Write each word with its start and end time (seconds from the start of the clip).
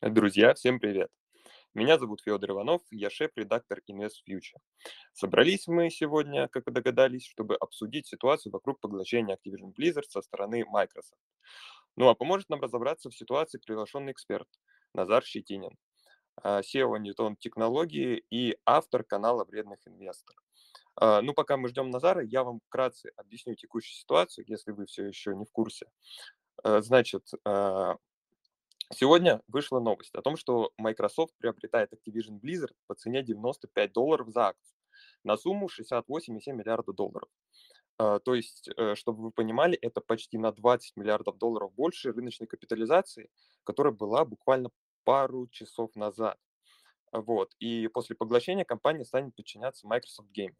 Друзья, 0.00 0.54
всем 0.54 0.78
привет! 0.78 1.10
Меня 1.74 1.98
зовут 1.98 2.20
Федор 2.22 2.52
Иванов, 2.52 2.82
я 2.92 3.10
шеф-редактор 3.10 3.80
Invest 3.90 4.22
Future. 4.30 4.60
Собрались 5.12 5.66
мы 5.66 5.90
сегодня, 5.90 6.46
как 6.46 6.66
вы 6.66 6.72
догадались, 6.72 7.26
чтобы 7.26 7.56
обсудить 7.56 8.06
ситуацию 8.06 8.52
вокруг 8.52 8.78
поглощения 8.78 9.36
Activision 9.36 9.74
Blizzard 9.76 10.08
со 10.08 10.22
стороны 10.22 10.64
Microsoft. 10.66 11.20
Ну 11.96 12.08
а 12.08 12.14
поможет 12.14 12.48
нам 12.48 12.60
разобраться 12.60 13.10
в 13.10 13.16
ситуации 13.16 13.58
приглашенный 13.58 14.12
эксперт 14.12 14.46
Назар 14.94 15.24
Щетинин, 15.24 15.76
а, 16.36 16.60
SEO 16.60 16.96
Ньютон 17.00 17.34
Технологии 17.34 18.22
и 18.30 18.56
автор 18.64 19.02
канала 19.02 19.44
«Вредных 19.44 19.80
инвесторов». 19.84 20.40
А, 20.94 21.22
ну, 21.22 21.34
пока 21.34 21.56
мы 21.56 21.70
ждем 21.70 21.90
Назара, 21.90 22.22
я 22.22 22.44
вам 22.44 22.60
вкратце 22.68 23.10
объясню 23.16 23.56
текущую 23.56 23.96
ситуацию, 23.96 24.44
если 24.46 24.70
вы 24.70 24.86
все 24.86 25.08
еще 25.08 25.34
не 25.34 25.44
в 25.44 25.50
курсе. 25.50 25.86
А, 26.62 26.82
значит, 26.82 27.24
Сегодня 28.94 29.42
вышла 29.48 29.80
новость 29.80 30.14
о 30.14 30.22
том, 30.22 30.36
что 30.36 30.72
Microsoft 30.78 31.34
приобретает 31.38 31.92
Activision 31.92 32.40
Blizzard 32.40 32.74
по 32.86 32.94
цене 32.94 33.22
95 33.22 33.92
долларов 33.92 34.30
за 34.30 34.48
акцию 34.48 34.78
на 35.24 35.36
сумму 35.36 35.68
68,7 35.68 36.52
миллиарда 36.52 36.92
долларов. 36.92 37.28
А, 37.98 38.18
то 38.20 38.34
есть, 38.34 38.68
э, 38.76 38.94
чтобы 38.94 39.24
вы 39.24 39.30
понимали, 39.30 39.76
это 39.76 40.00
почти 40.00 40.38
на 40.38 40.52
20 40.52 40.96
миллиардов 40.96 41.36
долларов 41.36 41.72
больше 41.74 42.12
рыночной 42.12 42.46
капитализации, 42.46 43.28
которая 43.64 43.92
была 43.92 44.24
буквально 44.24 44.70
пару 45.04 45.48
часов 45.48 45.94
назад. 45.94 46.38
Вот. 47.12 47.52
И 47.58 47.88
после 47.88 48.16
поглощения 48.16 48.64
компания 48.64 49.04
станет 49.04 49.34
подчиняться 49.34 49.86
Microsoft 49.86 50.30
Gaming. 50.36 50.56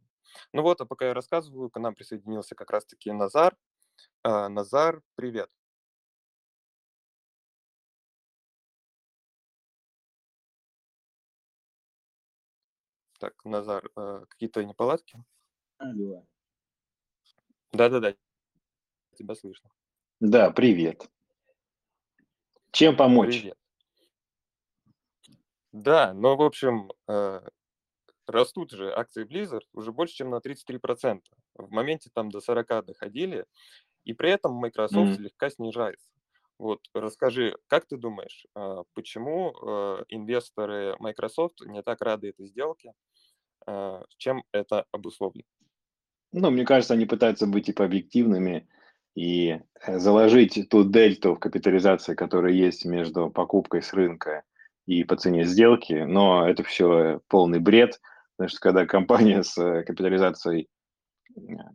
Ну 0.52 0.62
вот, 0.62 0.80
а 0.80 0.86
пока 0.86 1.06
я 1.06 1.14
рассказываю, 1.14 1.70
к 1.70 1.78
нам 1.78 1.94
присоединился 1.94 2.54
как 2.54 2.70
раз-таки 2.70 3.10
Назар. 3.12 3.56
А, 4.22 4.48
Назар, 4.48 5.02
привет. 5.14 5.50
Так, 13.18 13.34
Назар, 13.44 13.90
э, 13.96 14.24
какие-то 14.28 14.64
неполадки? 14.64 15.18
Алло. 15.78 16.24
Да-да-да, 17.72 18.14
тебя 19.16 19.34
слышно. 19.34 19.70
Да, 20.20 20.50
привет. 20.50 21.08
Чем 22.70 22.96
помочь? 22.96 23.40
Привет. 23.40 23.58
Да, 25.72 26.14
ну, 26.14 26.36
в 26.36 26.42
общем, 26.42 26.92
э, 27.08 27.40
растут 28.26 28.70
же 28.70 28.92
акции 28.92 29.26
Blizzard 29.26 29.66
уже 29.72 29.92
больше, 29.92 30.14
чем 30.14 30.30
на 30.30 30.40
33%. 30.40 31.32
В 31.54 31.70
моменте 31.70 32.10
там 32.12 32.30
до 32.30 32.40
40 32.40 32.82
доходили, 32.82 33.46
и 34.04 34.12
при 34.12 34.30
этом 34.30 34.54
Microsoft 34.54 35.10
М. 35.10 35.14
слегка 35.16 35.50
снижается. 35.50 36.08
Вот, 36.58 36.80
расскажи, 36.92 37.56
как 37.68 37.86
ты 37.86 37.96
думаешь, 37.96 38.46
а, 38.54 38.82
почему 38.94 39.52
э, 39.52 40.04
инвесторы 40.08 40.96
Microsoft 40.98 41.60
не 41.64 41.82
так 41.82 42.00
рады 42.00 42.30
этой 42.30 42.46
сделке? 42.46 42.92
А, 43.66 44.02
Чем 44.16 44.42
это 44.52 44.84
обусловлено? 44.90 45.44
Ну, 46.32 46.50
мне 46.50 46.64
кажется, 46.64 46.94
они 46.94 47.06
пытаются 47.06 47.46
быть 47.46 47.66
типа 47.66 47.84
объективными 47.84 48.68
и 49.14 49.60
э, 49.80 49.98
заложить 49.98 50.68
ту 50.68 50.84
дельту 50.84 51.34
в 51.34 51.38
капитализации, 51.38 52.14
которая 52.14 52.52
есть 52.52 52.84
между 52.84 53.30
покупкой 53.30 53.82
с 53.82 53.92
рынка 53.92 54.42
и 54.86 55.04
по 55.04 55.16
цене 55.16 55.44
сделки, 55.44 55.92
но 55.92 56.48
это 56.48 56.62
все 56.64 57.20
полный 57.28 57.60
бред, 57.60 58.00
потому 58.36 58.48
что 58.48 58.60
когда 58.60 58.86
компания 58.86 59.42
с 59.42 59.56
э, 59.58 59.84
капитализацией 59.84 60.62
э, 60.62 60.66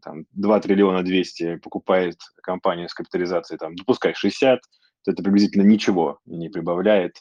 там, 0.02 0.25
2 0.31 0.59
триллиона 0.61 1.03
200 1.03 1.58
покупает 1.58 2.17
компанию 2.42 2.89
с 2.89 2.94
капитализацией, 2.94 3.58
там, 3.58 3.73
ну, 3.75 3.83
пускай 3.86 4.14
60, 4.14 4.59
то 5.03 5.11
это 5.11 5.23
приблизительно 5.23 5.64
ничего 5.64 6.20
не 6.25 6.50
прибавляет 6.50 7.17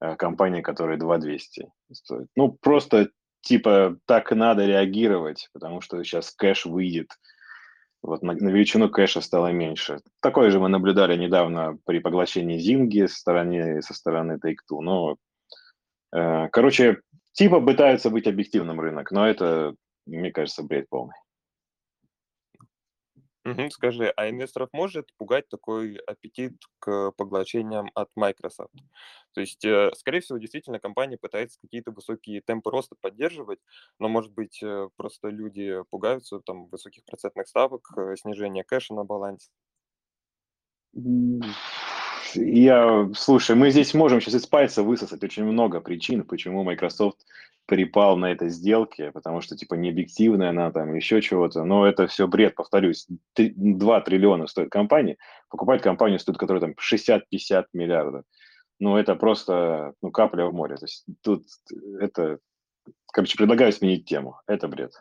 э, 0.00 0.16
компании, 0.16 0.62
которая 0.62 0.98
2 0.98 1.18
200 1.18 1.70
стоит. 1.92 2.28
Ну, 2.36 2.52
просто 2.60 3.10
типа 3.42 3.96
так 4.06 4.30
надо 4.32 4.66
реагировать, 4.66 5.48
потому 5.52 5.80
что 5.80 6.02
сейчас 6.02 6.30
кэш 6.30 6.66
выйдет, 6.66 7.10
вот 8.02 8.22
на, 8.22 8.32
на 8.32 8.48
величину 8.48 8.88
кэша 8.88 9.20
стало 9.20 9.52
меньше. 9.52 10.00
Такое 10.20 10.50
же 10.50 10.58
мы 10.58 10.68
наблюдали 10.68 11.16
недавно 11.16 11.78
при 11.84 11.98
поглощении 12.00 12.58
Зинги 12.58 13.06
со 13.06 13.18
стороны, 13.18 13.82
со 13.82 13.94
стороны 13.94 14.38
Take-Two. 14.42 14.80
Но, 14.80 15.16
э, 16.12 16.48
короче, 16.48 17.00
типа 17.32 17.60
пытается 17.60 18.10
быть 18.10 18.26
объективным 18.26 18.80
рынок, 18.80 19.10
но 19.10 19.26
это, 19.28 19.74
мне 20.06 20.32
кажется, 20.32 20.62
бред 20.62 20.86
полный. 20.88 21.14
Мгм. 23.44 23.70
Скажи, 23.70 24.12
а 24.16 24.28
инвесторов 24.28 24.68
может 24.72 25.08
пугать 25.16 25.48
такой 25.48 25.96
аппетит 25.96 26.52
к 26.78 27.12
поглощениям 27.12 27.90
от 27.94 28.10
Microsoft? 28.14 28.74
То 29.32 29.40
есть, 29.40 29.64
э, 29.64 29.90
скорее 29.96 30.20
всего, 30.20 30.38
действительно, 30.38 30.78
компания 30.78 31.16
пытается 31.16 31.58
какие-то 31.60 31.90
высокие 31.90 32.42
темпы 32.42 32.70
роста 32.70 32.96
поддерживать, 33.00 33.60
но, 33.98 34.08
может 34.08 34.32
быть, 34.32 34.62
э, 34.62 34.88
просто 34.96 35.28
люди 35.28 35.82
пугаются 35.90 36.40
там 36.40 36.66
высоких 36.66 37.04
процентных 37.06 37.48
ставок, 37.48 37.88
э, 37.96 38.14
снижения 38.16 38.62
кэша 38.62 38.94
на 38.94 39.04
балансе. 39.04 39.48
Я, 42.34 43.08
слушай, 43.14 43.56
мы 43.56 43.70
здесь 43.70 43.94
можем 43.94 44.20
сейчас 44.20 44.34
из 44.34 44.46
пальца 44.46 44.82
высосать 44.82 45.22
очень 45.22 45.44
много 45.44 45.80
причин, 45.80 46.24
почему 46.24 46.62
Microsoft 46.62 47.26
припал 47.70 48.16
на 48.16 48.32
этой 48.32 48.48
сделке, 48.48 49.12
потому 49.12 49.40
что, 49.40 49.56
типа, 49.56 49.74
необъективная 49.74 50.50
она 50.50 50.72
там, 50.72 50.92
еще 50.96 51.22
чего-то. 51.22 51.62
Но 51.62 51.86
это 51.86 52.08
все 52.08 52.26
бред, 52.26 52.56
повторюсь. 52.56 53.06
Три- 53.32 53.54
2 53.54 54.00
триллиона 54.00 54.48
стоит 54.48 54.70
компания, 54.70 55.18
покупать 55.48 55.80
компанию 55.80 56.18
стоит, 56.18 56.36
которая 56.36 56.60
там 56.60 56.74
60-50 56.76 57.66
миллиардов. 57.72 58.24
Ну, 58.80 58.96
это 58.96 59.14
просто, 59.14 59.94
ну, 60.02 60.10
капля 60.10 60.46
в 60.46 60.52
море. 60.52 60.78
То 60.78 60.86
есть 60.86 61.04
тут 61.22 61.44
это, 62.00 62.40
короче, 63.12 63.38
предлагаю 63.38 63.72
сменить 63.72 64.04
тему. 64.04 64.40
Это 64.48 64.66
бред. 64.66 65.00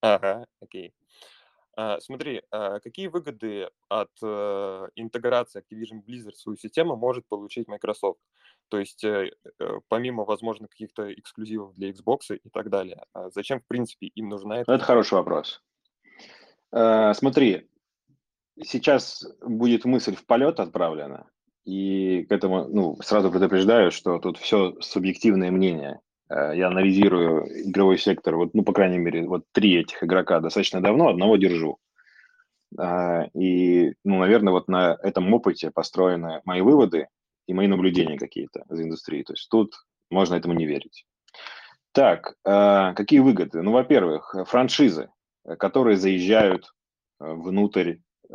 Ага, 0.00 0.46
окей. 0.62 0.92
А, 1.80 2.00
смотри, 2.00 2.42
а 2.50 2.80
какие 2.80 3.06
выгоды 3.06 3.68
от 3.88 4.10
э, 4.20 4.88
интеграции 4.96 5.62
Activision 5.62 6.02
Blizzard 6.04 6.32
в 6.32 6.36
свою 6.40 6.56
систему 6.56 6.96
может 6.96 7.24
получить 7.28 7.68
Microsoft? 7.68 8.18
То 8.68 8.80
есть, 8.80 9.04
э, 9.04 9.30
э, 9.60 9.78
помимо, 9.86 10.24
возможно, 10.24 10.66
каких-то 10.66 11.14
эксклюзивов 11.14 11.74
для 11.74 11.90
Xbox 11.90 12.34
и 12.34 12.48
так 12.52 12.68
далее, 12.68 13.04
а 13.12 13.30
зачем, 13.30 13.60
в 13.60 13.66
принципе, 13.68 14.08
им 14.08 14.28
нужна 14.28 14.58
эта 14.58 14.72
Это 14.72 14.84
хороший 14.84 15.14
вопрос. 15.14 15.62
Смотри, 16.70 17.70
сейчас 18.60 19.24
будет 19.40 19.84
мысль 19.84 20.16
в 20.16 20.26
полет 20.26 20.58
отправлена, 20.58 21.30
и 21.64 22.24
к 22.24 22.32
этому, 22.32 22.66
ну, 22.66 22.96
сразу 23.02 23.30
предупреждаю, 23.30 23.92
что 23.92 24.18
тут 24.18 24.36
все 24.36 24.74
субъективное 24.80 25.52
мнение. 25.52 26.00
Э, 26.30 26.52
Я 26.54 26.68
анализирую 26.68 27.68
игровой 27.68 27.98
сектор, 27.98 28.36
вот, 28.36 28.54
ну, 28.54 28.62
по 28.62 28.72
крайней 28.72 28.98
мере, 28.98 29.26
вот 29.26 29.44
три 29.52 29.76
этих 29.76 30.02
игрока 30.02 30.40
достаточно 30.40 30.80
давно, 30.80 31.08
одного 31.08 31.36
держу. 31.36 31.78
А, 32.78 33.26
И, 33.34 33.94
ну, 34.04 34.18
наверное, 34.18 34.52
вот 34.52 34.68
на 34.68 34.96
этом 35.02 35.32
опыте 35.32 35.70
построены 35.70 36.40
мои 36.44 36.60
выводы 36.60 37.08
и 37.46 37.54
мои 37.54 37.66
наблюдения 37.66 38.18
какие-то 38.18 38.64
из 38.70 38.80
индустрии. 38.80 39.22
То 39.22 39.32
есть 39.32 39.48
тут 39.48 39.74
можно 40.10 40.34
этому 40.34 40.54
не 40.54 40.66
верить. 40.66 41.06
Так, 41.92 42.34
а, 42.44 42.92
какие 42.94 43.20
выгоды? 43.20 43.62
Ну, 43.62 43.72
во-первых, 43.72 44.34
э, 44.34 44.44
франшизы, 44.44 45.08
э, 45.44 45.56
которые 45.56 45.96
заезжают 45.96 46.72
э, 47.20 47.32
внутрь 47.32 47.96
э, 48.30 48.34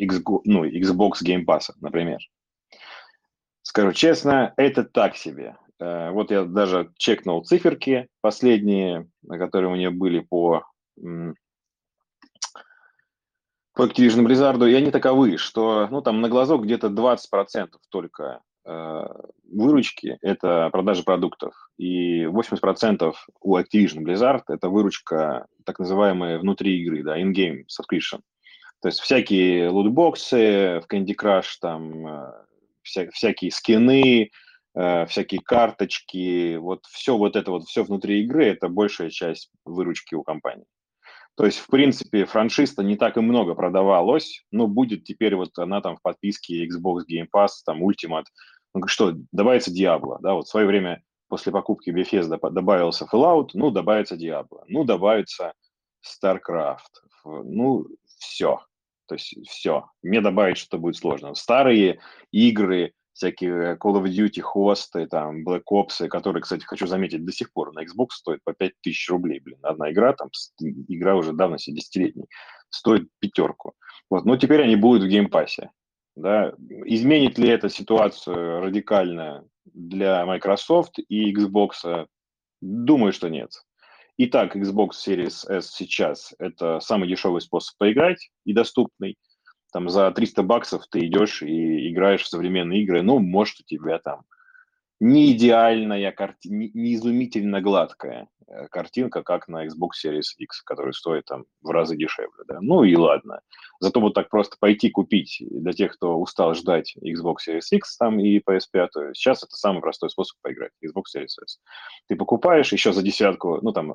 Xgo- 0.00 0.40
ну, 0.44 0.64
Xbox 0.64 1.22
Game 1.22 1.44
Pass, 1.44 1.70
например. 1.80 2.18
Скажу 3.62 3.92
честно, 3.92 4.54
это 4.56 4.82
так 4.82 5.16
себе. 5.16 5.56
Э, 5.80 6.10
Вот 6.10 6.30
я 6.30 6.44
даже 6.44 6.92
чекнул 6.96 7.44
циферки 7.44 8.08
последние, 8.20 9.08
которые 9.28 9.70
у 9.70 9.74
меня 9.74 9.90
были 9.90 10.20
по, 10.20 10.64
по 13.74 13.86
Activision 13.86 14.26
Blizzard, 14.26 14.68
и 14.68 14.74
они 14.74 14.90
таковы, 14.90 15.36
что 15.36 15.88
ну, 15.90 16.02
там 16.02 16.20
на 16.20 16.28
глазок 16.28 16.64
где-то 16.64 16.88
20% 16.88 17.68
только 17.90 18.40
э, 18.64 19.06
выручки– 19.52 20.18
это 20.20 20.68
продажа 20.72 21.04
продуктов, 21.04 21.54
и 21.76 22.24
80% 22.24 23.14
у 23.40 23.56
Activision 23.56 24.02
Blizzard– 24.02 24.42
это 24.48 24.68
выручка 24.68 25.46
так 25.64 25.78
называемая 25.78 26.38
внутри 26.38 26.82
игры, 26.82 27.02
да, 27.04 27.20
in-game 27.20 27.64
subscription. 27.68 28.20
То 28.80 28.88
есть 28.88 29.00
всякие 29.00 29.68
лутбоксы 29.70 30.80
в 30.80 30.92
Candy 30.92 31.14
Crush, 31.20 31.56
там 31.60 32.06
э, 32.06 32.32
вся- 32.82 33.10
всякие 33.10 33.50
скины, 33.50 34.30
всякие 34.74 35.40
карточки, 35.40 36.56
вот 36.56 36.84
все 36.86 37.16
вот 37.16 37.36
это 37.36 37.50
вот, 37.50 37.64
все 37.64 37.82
внутри 37.82 38.22
игры, 38.22 38.46
это 38.46 38.68
большая 38.68 39.10
часть 39.10 39.50
выручки 39.64 40.14
у 40.14 40.22
компании. 40.22 40.66
То 41.36 41.46
есть, 41.46 41.58
в 41.58 41.68
принципе, 41.68 42.24
франшиз-то 42.24 42.82
не 42.82 42.96
так 42.96 43.16
и 43.16 43.20
много 43.20 43.54
продавалось, 43.54 44.44
но 44.50 44.66
будет 44.66 45.04
теперь 45.04 45.36
вот 45.36 45.56
она 45.58 45.80
там 45.80 45.96
в 45.96 46.02
подписке 46.02 46.66
Xbox 46.66 47.02
Game 47.10 47.28
Pass, 47.32 47.48
там 47.64 47.82
Ultimate. 47.88 48.24
Ну 48.74 48.86
что, 48.86 49.14
добавится 49.32 49.70
Diablo, 49.70 50.18
да, 50.20 50.34
вот 50.34 50.46
в 50.46 50.50
свое 50.50 50.66
время 50.66 51.02
после 51.28 51.52
покупки 51.52 51.90
Bethesda 51.90 52.38
добавился 52.50 53.06
Fallout, 53.10 53.50
ну, 53.54 53.70
добавится 53.70 54.16
Diablo, 54.16 54.64
ну, 54.66 54.84
добавится 54.84 55.52
StarCraft, 56.04 56.78
ну, 57.24 57.86
все. 58.18 58.60
То 59.06 59.14
есть 59.14 59.34
все. 59.48 59.86
Не 60.02 60.20
добавить 60.20 60.58
что-то 60.58 60.78
будет 60.78 60.96
сложно. 60.96 61.34
Старые 61.34 62.00
игры 62.30 62.92
всякие 63.18 63.74
Call 63.76 64.00
of 64.00 64.04
Duty 64.04 64.40
хосты, 64.40 65.06
там, 65.06 65.44
Black 65.46 65.64
Ops, 65.72 66.06
которые, 66.08 66.40
кстати, 66.40 66.64
хочу 66.64 66.86
заметить, 66.86 67.24
до 67.24 67.32
сих 67.32 67.52
пор 67.52 67.72
на 67.72 67.84
Xbox 67.84 68.10
стоит 68.12 68.40
по 68.44 68.52
5000 68.52 69.10
рублей, 69.10 69.40
блин, 69.40 69.58
одна 69.62 69.90
игра, 69.90 70.12
там, 70.12 70.28
игра 70.60 71.16
уже 71.16 71.32
давно 71.32 71.56
10-летней, 71.56 72.26
стоит 72.70 73.08
пятерку. 73.18 73.74
Вот, 74.08 74.24
но 74.24 74.36
теперь 74.36 74.62
они 74.62 74.76
будут 74.76 75.02
в 75.02 75.08
Game 75.08 75.33
Pass 75.33 75.58
е. 75.58 75.70
Да? 76.14 76.54
Изменит 76.84 77.38
ли 77.38 77.48
это 77.48 77.68
ситуацию 77.68 78.60
радикально 78.60 79.44
для 79.64 80.24
Microsoft 80.24 80.98
и 80.98 81.34
Xbox? 81.34 82.06
Думаю, 82.60 83.12
что 83.12 83.28
нет. 83.28 83.50
Итак, 84.16 84.56
Xbox 84.56 84.90
Series 85.06 85.48
S 85.48 85.72
сейчас– 85.72 86.34
это 86.38 86.80
самый 86.80 87.08
дешевый 87.08 87.40
способ 87.40 87.76
поиграть 87.78 88.30
и 88.44 88.52
доступный. 88.52 89.16
Там 89.72 89.88
за 89.88 90.10
300 90.10 90.42
баксов 90.42 90.86
ты 90.90 91.06
идешь 91.06 91.42
и 91.42 91.90
играешь 91.92 92.22
в 92.22 92.28
современные 92.28 92.82
игры. 92.82 93.02
Ну, 93.02 93.18
может, 93.18 93.60
у 93.60 93.64
тебя 93.64 93.98
там 93.98 94.22
не 95.00 95.32
идеальная 95.32 96.10
картина, 96.10 96.70
не 96.74 96.94
изумительно 96.94 97.60
гладкая 97.60 98.28
э, 98.48 98.66
картинка, 98.68 99.22
как 99.22 99.46
на 99.46 99.66
Xbox 99.66 99.90
Series 100.04 100.34
X, 100.36 100.62
который 100.62 100.92
стоит 100.92 101.26
там 101.26 101.44
в 101.62 101.70
разы 101.70 101.96
дешевле, 101.96 102.42
да. 102.48 102.58
Ну 102.60 102.82
и 102.82 102.96
ладно. 102.96 103.40
Зато 103.78 104.00
вот 104.00 104.14
так 104.14 104.28
просто 104.28 104.56
пойти 104.58 104.90
купить 104.90 105.36
для 105.40 105.72
тех, 105.72 105.94
кто 105.94 106.18
устал 106.18 106.54
ждать 106.54 106.96
Xbox 106.96 107.36
Series 107.48 107.68
X 107.70 107.96
там 107.96 108.18
и 108.18 108.40
PS5, 108.40 109.14
сейчас 109.14 109.44
это 109.44 109.54
самый 109.54 109.80
простой 109.80 110.10
способ 110.10 110.36
поиграть, 110.42 110.72
Xbox 110.84 111.16
Series 111.16 111.44
S. 111.44 111.60
Ты 112.08 112.16
покупаешь 112.16 112.72
еще 112.72 112.92
за 112.92 113.02
десятку, 113.02 113.60
ну 113.62 113.72
там 113.72 113.94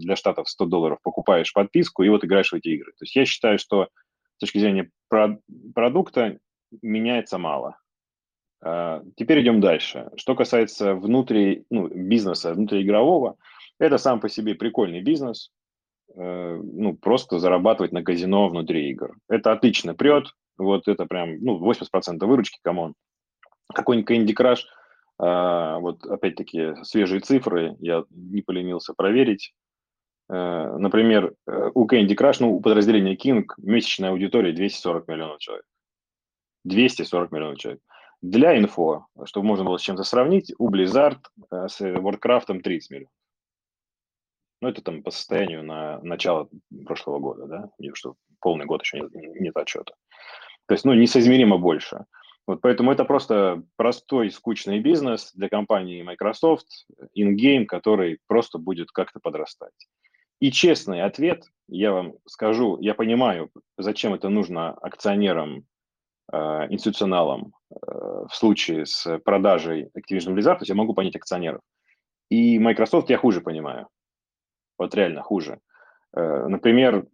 для 0.00 0.16
штатов 0.16 0.48
100 0.48 0.66
долларов 0.66 0.98
покупаешь 1.00 1.52
подписку 1.52 2.02
и 2.02 2.08
вот 2.08 2.24
играешь 2.24 2.50
в 2.50 2.56
эти 2.56 2.68
игры. 2.68 2.90
То 2.92 3.04
есть 3.04 3.14
я 3.14 3.24
считаю, 3.24 3.60
что 3.60 3.88
с 4.36 4.40
точки 4.40 4.58
зрения 4.58 4.90
продукта 5.74 6.38
меняется 6.82 7.38
мало 7.38 7.76
а, 8.64 9.02
теперь 9.16 9.42
идем 9.42 9.60
дальше. 9.60 10.10
Что 10.16 10.34
касается 10.34 10.94
внутри, 10.94 11.66
ну, 11.70 11.88
бизнеса, 11.88 12.54
внутриигрового, 12.54 13.36
это 13.78 13.98
сам 13.98 14.20
по 14.20 14.28
себе 14.28 14.54
прикольный 14.54 15.02
бизнес. 15.02 15.50
Э, 16.16 16.60
ну, 16.62 16.96
просто 16.96 17.38
зарабатывать 17.38 17.92
на 17.92 18.02
казино 18.02 18.48
внутри 18.48 18.90
игр. 18.90 19.16
Это 19.28 19.52
отлично 19.52 19.94
прет. 19.94 20.28
Вот 20.56 20.88
это 20.88 21.06
прям, 21.06 21.38
ну, 21.40 21.58
80% 21.58 22.24
выручки, 22.26 22.58
come 22.62 22.80
on. 22.80 22.94
Какой-нибудь 23.74 24.10
Candy 24.10 24.34
Crush, 24.34 24.60
а, 25.18 25.78
вот 25.80 26.04
опять-таки 26.06 26.74
свежие 26.84 27.20
цифры, 27.20 27.76
я 27.80 28.04
не 28.10 28.42
поленился 28.42 28.94
проверить. 28.94 29.52
Э, 30.28 30.76
например, 30.78 31.34
э, 31.46 31.70
у 31.74 31.86
Candy 31.86 32.16
Crush, 32.16 32.36
ну, 32.40 32.54
у 32.54 32.60
подразделения 32.60 33.16
King 33.16 33.44
месячная 33.58 34.10
аудитория 34.10 34.52
240 34.52 35.08
миллионов 35.08 35.38
человек. 35.38 35.66
240 36.64 37.32
миллионов 37.32 37.58
человек. 37.58 37.82
Для 38.22 38.56
инфо, 38.56 39.06
чтобы 39.24 39.46
можно 39.46 39.64
было 39.64 39.76
с 39.76 39.82
чем-то 39.82 40.02
сравнить, 40.02 40.52
у 40.58 40.70
Blizzard 40.70 41.18
э, 41.50 41.68
с 41.68 41.80
Warcraft 41.80 42.60
30 42.60 42.90
миллионов. 42.90 43.12
Ну, 44.62 44.68
это 44.68 44.80
там 44.80 45.02
по 45.02 45.10
состоянию 45.10 45.62
на 45.62 46.00
начало 46.00 46.48
прошлого 46.86 47.18
года, 47.18 47.46
да, 47.46 47.70
что 47.92 48.16
полный 48.40 48.64
год 48.64 48.82
еще 48.82 49.00
нет, 49.00 49.12
нет 49.12 49.56
отчета. 49.56 49.92
То 50.66 50.72
есть, 50.72 50.86
ну, 50.86 50.94
несоизмеримо 50.94 51.58
больше. 51.58 52.06
Вот 52.46 52.62
поэтому 52.62 52.92
это 52.92 53.04
просто 53.04 53.62
простой, 53.76 54.30
скучный 54.30 54.80
бизнес 54.80 55.32
для 55.34 55.50
компании 55.50 56.02
Microsoft, 56.02 56.86
in-game, 57.14 57.66
который 57.66 58.20
просто 58.26 58.58
будет 58.58 58.90
как-то 58.90 59.20
подрастать. 59.20 59.88
И 60.40 60.50
честный 60.50 61.02
ответ, 61.02 61.44
я 61.68 61.92
вам 61.92 62.14
скажу, 62.26 62.78
я 62.80 62.94
понимаю, 62.94 63.50
зачем 63.78 64.14
это 64.14 64.28
нужно 64.28 64.72
акционерам 64.72 65.66
Э, 66.32 66.66
институционалам 66.70 67.52
э, 67.70 67.76
в 67.86 68.34
случае 68.34 68.86
с 68.86 69.18
продажей 69.20 69.90
Activision 69.96 70.34
Blizzard, 70.34 70.54
то 70.54 70.60
есть 70.60 70.70
я 70.70 70.74
могу 70.74 70.94
понять 70.94 71.16
акционеров. 71.16 71.60
И 72.30 72.58
Microsoft 72.58 73.10
я 73.10 73.18
хуже 73.18 73.42
понимаю. 73.42 73.88
Вот 74.78 74.94
реально 74.94 75.22
хуже. 75.22 75.60
Э, 76.16 76.46
например, 76.48 77.06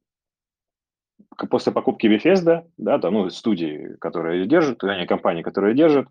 после 1.51 1.73
покупки 1.73 2.07
Bethesda, 2.07 2.71
да, 2.77 2.99
там, 3.01 3.15
ну, 3.15 3.31
студии, 3.31 3.97
которые 4.01 4.41
ее 4.41 4.47
держат, 4.47 4.85
они 4.85 5.07
компании, 5.07 5.43
которые 5.43 5.73
ее 5.73 5.77
держат, 5.77 6.09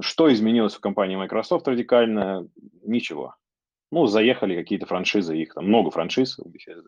что 0.00 0.32
изменилось 0.32 0.74
в 0.74 0.80
компании 0.80 1.16
Microsoft 1.16 1.68
радикально? 1.68 2.48
Ничего. 2.82 3.34
Ну, 3.92 4.06
заехали 4.06 4.56
какие-то 4.56 4.86
франшизы, 4.86 5.36
их 5.36 5.52
там 5.52 5.66
много 5.66 5.90
франшиз, 5.90 6.40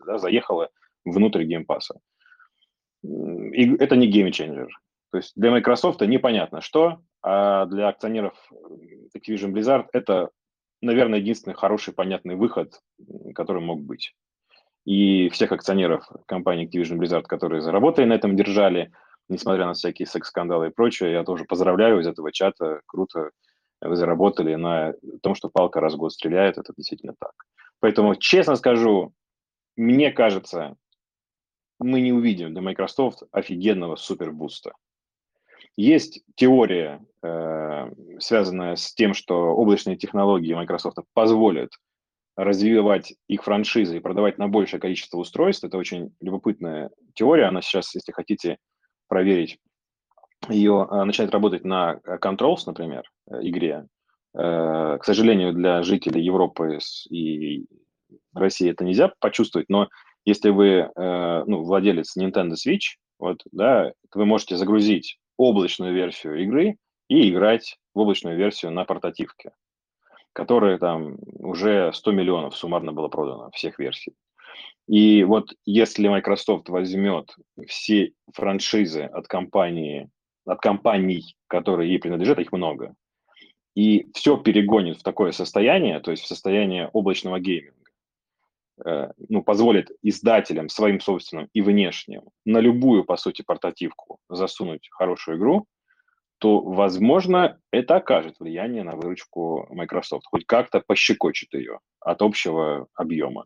да, 0.07 0.17
заехало 0.17 0.69
внутрь 1.05 1.43
Game 1.43 1.65
Pass 1.65 1.88
а. 1.88 1.99
И 3.03 3.75
это 3.75 3.95
не 3.95 4.07
game 4.07 4.30
changer. 4.30 4.75
То 5.11 5.17
есть 5.17 5.33
для 5.35 5.51
Microsoft 5.51 6.01
непонятно 6.01 6.61
что, 6.61 7.01
а 7.21 7.67
для 7.67 7.89
акционеров 7.89 8.33
Activision 9.15 9.51
Blizzard 9.51 9.85
это, 9.93 10.31
наверное, 10.81 11.19
единственный 11.19 11.53
хороший, 11.53 11.93
понятный 11.93 12.35
выход, 12.35 12.81
который 13.35 13.61
мог 13.61 13.83
быть. 13.83 14.15
И 14.83 15.29
всех 15.29 15.51
акционеров 15.51 16.09
компании 16.25 16.67
Activision 16.67 16.97
Blizzard, 16.97 17.23
которые 17.27 17.61
заработали 17.61 18.05
на 18.05 18.13
этом, 18.13 18.35
держали, 18.35 18.91
несмотря 19.29 19.67
на 19.67 19.73
всякие 19.73 20.07
секс-скандалы 20.07 20.67
и 20.69 20.71
прочее, 20.71 21.11
я 21.11 21.23
тоже 21.23 21.45
поздравляю 21.45 21.99
из 21.99 22.07
этого 22.07 22.31
чата, 22.31 22.81
круто 22.87 23.29
вы 23.81 23.95
заработали 23.95 24.55
на 24.55 24.93
том, 25.21 25.35
что 25.35 25.49
палка 25.49 25.79
раз 25.79 25.93
в 25.93 25.97
год 25.97 26.13
стреляет, 26.13 26.57
это 26.57 26.73
действительно 26.75 27.13
так. 27.19 27.33
Поэтому, 27.79 28.15
честно 28.15 28.55
скажу, 28.55 29.13
мне 29.75 30.11
кажется, 30.11 30.75
мы 31.79 32.01
не 32.01 32.13
увидим 32.13 32.53
для 32.53 32.61
Microsoft 32.61 33.23
офигенного 33.31 33.95
супербуста. 33.95 34.73
Есть 35.77 36.23
теория, 36.35 37.05
э, 37.21 37.91
связанная 38.19 38.77
с 38.77 38.93
тем, 38.93 39.13
что 39.13 39.49
облачные 39.55 39.97
технологии 39.97 40.53
Microsoft 40.53 40.97
позволят 41.13 41.71
развивать 42.37 43.13
их 43.27 43.43
франшизы 43.43 43.97
и 43.97 44.01
продавать 44.01 44.37
на 44.37 44.47
большее 44.47 44.79
количество 44.79 45.17
устройств. 45.17 45.63
Это 45.63 45.77
очень 45.77 46.15
любопытная 46.21 46.91
теория. 47.13 47.45
Она 47.45 47.61
сейчас, 47.61 47.93
если 47.95 48.11
хотите 48.11 48.57
проверить, 49.07 49.59
ее 50.49 50.87
э, 50.89 51.03
начинает 51.03 51.33
работать 51.33 51.65
на 51.65 51.99
Controls, 52.21 52.61
например, 52.65 53.03
э, 53.29 53.39
игре. 53.41 53.87
К 54.33 54.99
сожалению, 55.03 55.53
для 55.53 55.81
жителей 55.81 56.21
Европы 56.21 56.79
и 57.09 57.65
России 58.33 58.69
это 58.69 58.83
нельзя 58.83 59.13
почувствовать, 59.21 59.69
но 59.69 59.87
если 60.25 60.49
вы 60.49 60.89
ну, 60.93 61.63
владелец 61.63 62.17
Nintendo 62.17 62.55
Switch, 62.55 62.97
вот, 63.17 63.43
да, 63.53 63.93
вы 64.13 64.25
можете 64.25 64.57
загрузить 64.57 65.19
облачную 65.37 65.93
версию 65.93 66.43
игры 66.43 66.75
и 67.07 67.29
играть 67.29 67.77
в 67.93 67.99
облачную 67.99 68.37
версию 68.37 68.71
на 68.71 68.83
портативке, 68.83 69.51
которая 70.33 70.77
там 70.77 71.17
уже 71.39 71.91
100 71.93 72.11
миллионов 72.11 72.57
суммарно 72.57 72.91
было 72.91 73.07
продано, 73.07 73.51
всех 73.51 73.79
версий. 73.79 74.15
И 74.87 75.23
вот 75.23 75.53
если 75.65 76.07
Microsoft 76.07 76.69
возьмет 76.69 77.33
все 77.67 78.11
франшизы 78.33 79.03
от 79.03 79.27
компании, 79.27 80.09
от 80.45 80.59
компаний, 80.59 81.35
которые 81.47 81.89
ей 81.89 81.99
принадлежат, 81.99 82.39
их 82.39 82.51
много, 82.51 82.95
и 83.75 84.07
все 84.13 84.37
перегонит 84.37 84.97
в 84.97 85.03
такое 85.03 85.31
состояние, 85.31 85.99
то 85.99 86.11
есть 86.11 86.23
в 86.23 86.27
состояние 86.27 86.89
облачного 86.93 87.39
гейминга, 87.39 87.85
Э, 88.83 89.11
ну, 89.29 89.41
позволит 89.41 89.89
издателям 90.01 90.67
своим 90.67 90.99
собственным 90.99 91.47
и 91.53 91.61
внешним 91.61 92.23
на 92.43 92.59
любую, 92.59 93.05
по 93.05 93.15
сути, 93.15 93.41
портативку 93.41 94.19
засунуть 94.29 94.89
хорошую 94.91 95.37
игру, 95.37 95.65
то, 96.39 96.59
возможно, 96.59 97.57
это 97.71 97.95
окажет 97.95 98.35
влияние 98.39 98.83
на 98.83 98.97
выручку 98.97 99.65
Microsoft, 99.69 100.25
хоть 100.25 100.45
как-то 100.45 100.81
пощекочет 100.85 101.53
ее 101.53 101.79
от 102.01 102.21
общего 102.21 102.87
объема. 102.95 103.45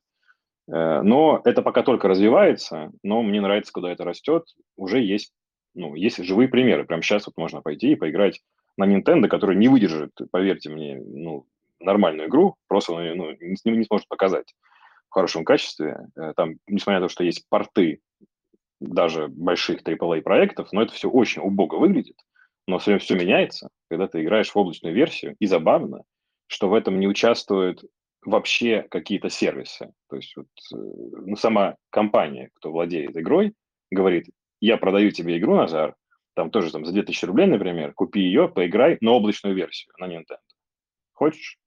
Э, 0.68 1.02
но 1.04 1.42
это 1.44 1.62
пока 1.62 1.84
только 1.84 2.08
развивается, 2.08 2.92
но 3.04 3.22
мне 3.22 3.40
нравится, 3.40 3.72
куда 3.72 3.92
это 3.92 4.06
растет. 4.06 4.46
Уже 4.78 5.00
есть, 5.00 5.32
ну, 5.80 5.96
есть 5.96 6.24
живые 6.24 6.50
примеры. 6.50 6.84
Прямо 6.84 7.02
сейчас 7.02 7.26
вот 7.26 7.38
можно 7.38 7.62
пойти 7.62 7.94
и 7.94 7.96
поиграть 7.96 8.42
на 8.78 8.86
Nintendo, 8.86 9.28
который 9.28 9.56
не 9.56 9.70
выдержит, 9.70 10.12
поверьте 10.32 10.70
мне, 10.70 11.02
ну, 11.02 11.46
нормальную 11.80 12.28
игру, 12.28 12.56
просто 12.68 12.94
ну, 12.94 13.32
не, 13.32 13.56
не 13.66 13.84
сможет 13.86 14.08
показать 14.10 14.54
в 15.10 15.14
хорошем 15.14 15.46
качестве. 15.46 16.08
Э, 16.18 16.34
там, 16.36 16.56
несмотря 16.68 17.00
на 17.00 17.08
то, 17.08 17.12
что 17.12 17.24
есть 17.24 17.48
порты 17.50 18.02
даже 18.82 19.28
больших 19.30 19.82
AAA 19.82 20.22
проектов, 20.22 20.70
но 20.72 20.82
это 20.82 20.94
все 20.94 21.10
очень 21.10 21.42
убого 21.42 21.78
выглядит. 21.78 22.18
Но 22.68 22.78
все, 22.78 22.98
все 23.00 23.16
меняется, 23.16 23.70
когда 23.90 24.08
ты 24.08 24.22
играешь 24.22 24.52
в 24.52 24.58
облачную 24.58 24.94
версию. 24.94 25.36
И 25.40 25.48
забавно, 25.48 26.04
что 26.48 26.70
в 26.70 26.74
этом 26.74 27.00
не 27.00 27.08
участвуют 27.08 27.84
вообще 28.24 28.86
какие-то 28.90 29.30
сервисы. 29.30 29.94
То 30.10 30.18
есть 30.18 30.36
вот, 30.36 30.48
э, 30.74 30.76
ну, 30.76 31.36
сама 31.38 31.78
компания, 31.90 32.50
кто 32.56 32.72
владеет 32.72 33.18
игрой, 33.18 33.54
говорит, 33.92 34.30
я 34.60 34.78
продаю 34.78 35.12
тебе 35.12 35.38
игру, 35.38 35.56
Назар, 35.56 35.96
там 36.36 36.52
тоже 36.52 36.72
там, 36.72 36.86
за 36.86 36.94
2000 36.94 37.26
рублей, 37.26 37.48
например, 37.48 37.94
купи 37.94 38.22
ее, 38.22 38.48
поиграй 38.48 38.98
на 39.02 39.12
облачную 39.12 39.56
версию 39.56 39.94
на 40.00 40.08
Nintendo. 40.08 40.38
Хочешь? 41.14 41.58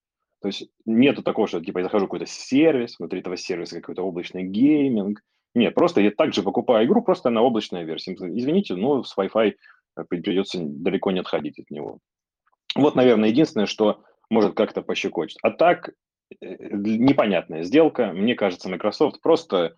То 0.40 0.48
есть 0.48 0.68
нету 0.86 1.22
такого, 1.22 1.46
что 1.46 1.60
типа 1.60 1.78
я 1.78 1.84
захожу 1.84 2.06
в 2.06 2.08
какой-то 2.08 2.26
сервис, 2.26 2.98
внутри 2.98 3.20
этого 3.20 3.36
сервиса 3.36 3.80
какой-то 3.80 4.02
облачный 4.02 4.42
гейминг. 4.42 5.20
Нет, 5.54 5.74
просто 5.74 6.00
я 6.00 6.10
также 6.10 6.42
покупаю 6.42 6.86
игру 6.86 7.02
просто 7.02 7.30
на 7.30 7.42
облачной 7.42 7.84
версии. 7.84 8.14
Извините, 8.14 8.74
но 8.74 9.04
с 9.04 9.16
Wi-Fi 9.16 9.54
придется 10.08 10.58
далеко 10.60 11.10
не 11.10 11.20
отходить 11.20 11.58
от 11.58 11.70
него. 11.70 11.98
Вот, 12.74 12.96
наверное, 12.96 13.28
единственное, 13.28 13.66
что 13.66 14.02
может 14.30 14.54
как-то 14.54 14.82
пощекочет. 14.82 15.38
А 15.42 15.50
так, 15.50 15.90
э, 16.40 16.56
непонятная 16.70 17.62
сделка. 17.62 18.12
Мне 18.12 18.34
кажется, 18.34 18.68
Microsoft 18.68 19.20
просто 19.20 19.76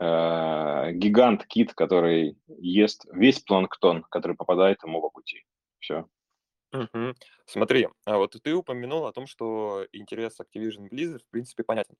э, 0.00 0.92
гигант 0.92 1.46
кит, 1.46 1.74
который 1.74 2.38
ест 2.48 3.06
весь 3.12 3.40
планктон, 3.40 4.02
который 4.10 4.36
попадает 4.36 4.82
ему 4.82 5.00
по 5.00 5.10
пути. 5.10 5.44
Все. 5.78 6.06
Угу. 6.72 7.14
Смотри, 7.46 7.88
а 8.06 8.16
вот 8.16 8.34
ты 8.42 8.54
упомянул 8.54 9.06
о 9.06 9.12
том, 9.12 9.26
что 9.26 9.86
интерес 9.92 10.38
Activision 10.40 10.88
Blizzard 10.90 11.20
в 11.20 11.30
принципе 11.30 11.64
понятен. 11.64 11.96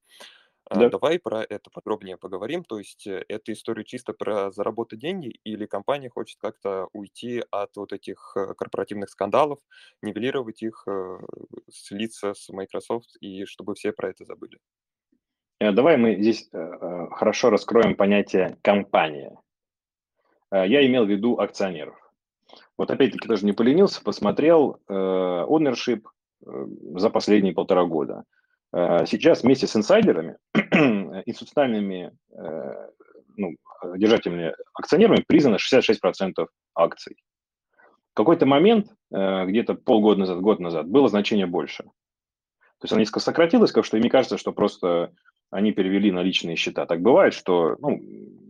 А, 0.64 0.76
Да. 0.78 0.88
Давай 0.88 1.18
про 1.18 1.42
это 1.42 1.70
подробнее 1.70 2.16
поговорим. 2.16 2.64
То 2.64 2.78
есть 2.78 3.06
э, 3.06 3.24
эта 3.28 3.52
история 3.52 3.84
чисто 3.84 4.12
про 4.12 4.50
заработать 4.52 5.00
деньги 5.00 5.40
или 5.44 5.66
компания 5.66 6.08
хочет 6.08 6.38
как-то 6.40 6.88
уйти 6.92 7.42
от 7.50 7.76
вот 7.76 7.92
этих 7.92 8.32
э, 8.36 8.54
корпоративных 8.54 9.10
скандалов, 9.10 9.58
нивелировать 10.02 10.62
их, 10.62 10.84
э, 10.86 11.18
слиться 11.70 12.34
с 12.34 12.48
Microsoft 12.48 13.16
и 13.20 13.44
чтобы 13.44 13.74
все 13.74 13.92
про 13.92 14.10
это 14.10 14.24
забыли? 14.24 14.58
Э, 15.62 15.70
Давай 15.70 15.96
мы 15.96 16.16
здесь 16.16 16.48
э, 16.52 16.58
э, 16.58 17.06
хорошо 17.12 17.50
раскроем 17.50 17.94
понятие 17.94 18.58
компания. 18.62 19.38
Я 20.50 20.84
имел 20.84 21.06
в 21.06 21.08
виду 21.08 21.38
акционеров. 21.38 21.96
Вот 22.76 22.90
опять-таки 22.90 23.26
тоже 23.26 23.46
не 23.46 23.52
поленился, 23.52 24.02
посмотрел 24.02 24.80
ownership 24.86 26.02
за 26.42 27.08
последние 27.08 27.54
полтора 27.54 27.84
года. 27.84 28.24
Сейчас 28.70 29.44
вместе 29.44 29.66
с 29.66 29.74
инсайдерами, 29.74 30.36
институциональными 30.54 32.12
ну, 33.34 33.56
держателями, 33.96 34.54
акционерами 34.74 35.24
признано 35.26 35.56
66% 35.56 36.46
акций. 36.74 37.16
В 38.10 38.14
какой-то 38.14 38.44
момент, 38.44 38.88
где-то 39.10 39.72
полгода 39.72 40.20
назад, 40.20 40.40
год 40.42 40.60
назад, 40.60 40.86
было 40.86 41.08
значение 41.08 41.46
больше. 41.46 41.84
То 41.84 42.84
есть 42.84 42.92
оно 42.92 43.00
несколько 43.00 43.20
сократилось, 43.20 43.72
как 43.72 43.86
что 43.86 43.96
и 43.96 44.00
мне 44.00 44.10
кажется, 44.10 44.36
что 44.36 44.52
просто 44.52 45.12
они 45.52 45.72
перевели 45.72 46.10
на 46.10 46.22
личные 46.22 46.56
счета. 46.56 46.86
Так 46.86 47.02
бывает, 47.02 47.34
что, 47.34 47.76
ну, 47.78 48.00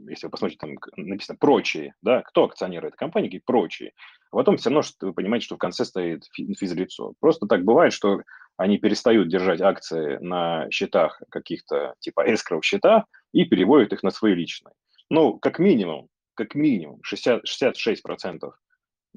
если 0.08 0.26
вы 0.26 0.30
посмотрите, 0.30 0.60
там 0.60 0.76
написано 0.96 1.36
«прочие», 1.38 1.94
да, 2.00 2.22
кто 2.22 2.44
акционеры 2.44 2.88
этой 2.88 2.96
компании, 2.96 3.26
какие 3.26 3.42
прочие. 3.44 3.92
А 4.30 4.36
потом 4.36 4.56
все 4.56 4.70
равно 4.70 4.82
что 4.82 5.06
вы 5.06 5.12
понимаете, 5.12 5.46
что 5.46 5.56
в 5.56 5.58
конце 5.58 5.84
стоит 5.84 6.24
фи- 6.32 6.54
физлицо. 6.54 7.14
Просто 7.20 7.46
так 7.46 7.64
бывает, 7.64 7.92
что 7.92 8.22
они 8.56 8.78
перестают 8.78 9.28
держать 9.28 9.60
акции 9.60 10.18
на 10.20 10.70
счетах 10.70 11.20
каких-то 11.28 11.94
типа 11.98 12.24
escrow 12.30 12.62
счета 12.62 13.06
и 13.32 13.44
переводят 13.44 13.92
их 13.92 14.04
на 14.04 14.10
свои 14.10 14.34
личные. 14.34 14.74
Ну, 15.10 15.38
как 15.38 15.58
минимум, 15.58 16.08
как 16.34 16.54
минимум 16.54 17.00
60, 17.02 17.42
66% 17.44 18.52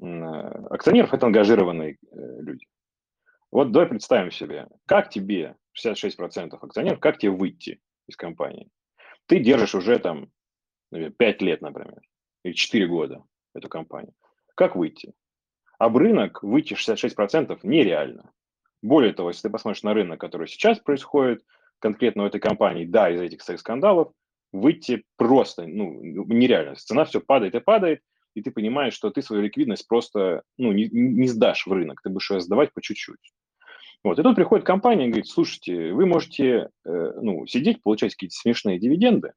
м, 0.02 0.24
э, 0.24 0.66
акционеров– 0.70 1.12
это 1.14 1.26
ангажированные 1.26 1.92
э, 1.92 1.96
люди. 2.40 2.66
Вот 3.52 3.70
давай 3.70 3.88
представим 3.88 4.32
себе, 4.32 4.66
как 4.86 5.08
тебе, 5.08 5.54
66% 5.76 6.58
акционеров, 6.60 7.00
как 7.00 7.18
тебе 7.18 7.32
выйти 7.32 7.80
из 8.08 8.16
компании? 8.16 8.70
Ты 9.26 9.40
держишь 9.40 9.74
уже 9.74 9.98
там 9.98 10.30
наверное, 10.90 11.14
5 11.14 11.42
лет, 11.42 11.62
например, 11.62 12.00
или 12.44 12.52
4 12.52 12.86
года 12.86 13.24
эту 13.54 13.68
компанию. 13.68 14.12
Как 14.54 14.76
выйти? 14.76 15.12
Об 15.78 15.96
рынок 15.96 16.42
выйти 16.42 16.74
66% 16.74 17.58
нереально. 17.62 18.32
Более 18.82 19.12
того, 19.12 19.30
если 19.30 19.42
ты 19.42 19.50
посмотришь 19.50 19.82
на 19.82 19.94
рынок, 19.94 20.20
который 20.20 20.48
сейчас 20.48 20.78
происходит, 20.78 21.44
конкретно 21.78 22.22
у 22.22 22.26
этой 22.26 22.40
компании, 22.40 22.86
да, 22.86 23.10
из 23.10 23.20
этих 23.20 23.42
секс-скандалов, 23.42 24.12
выйти 24.52 25.04
просто 25.16 25.66
ну, 25.66 26.00
нереально. 26.02 26.76
Цена 26.76 27.04
все 27.04 27.20
падает 27.20 27.54
и 27.54 27.60
падает, 27.60 28.00
и 28.34 28.42
ты 28.42 28.50
понимаешь, 28.50 28.94
что 28.94 29.10
ты 29.10 29.22
свою 29.22 29.42
ликвидность 29.42 29.86
просто 29.86 30.42
ну, 30.56 30.72
не, 30.72 30.88
не 30.88 31.26
сдашь 31.28 31.66
в 31.66 31.72
рынок, 31.72 32.00
ты 32.02 32.10
будешь 32.10 32.30
ее 32.30 32.40
сдавать 32.40 32.72
по 32.72 32.80
чуть-чуть. 32.80 33.32
Вот. 34.04 34.18
И 34.18 34.22
тут 34.22 34.36
приходит 34.36 34.64
компания 34.64 35.06
и 35.06 35.08
говорит, 35.08 35.28
слушайте, 35.28 35.92
вы 35.92 36.06
можете 36.06 36.70
э, 36.84 37.12
ну, 37.20 37.46
сидеть, 37.46 37.82
получать 37.82 38.12
какие-то 38.14 38.36
смешные 38.36 38.78
дивиденды, 38.78 39.32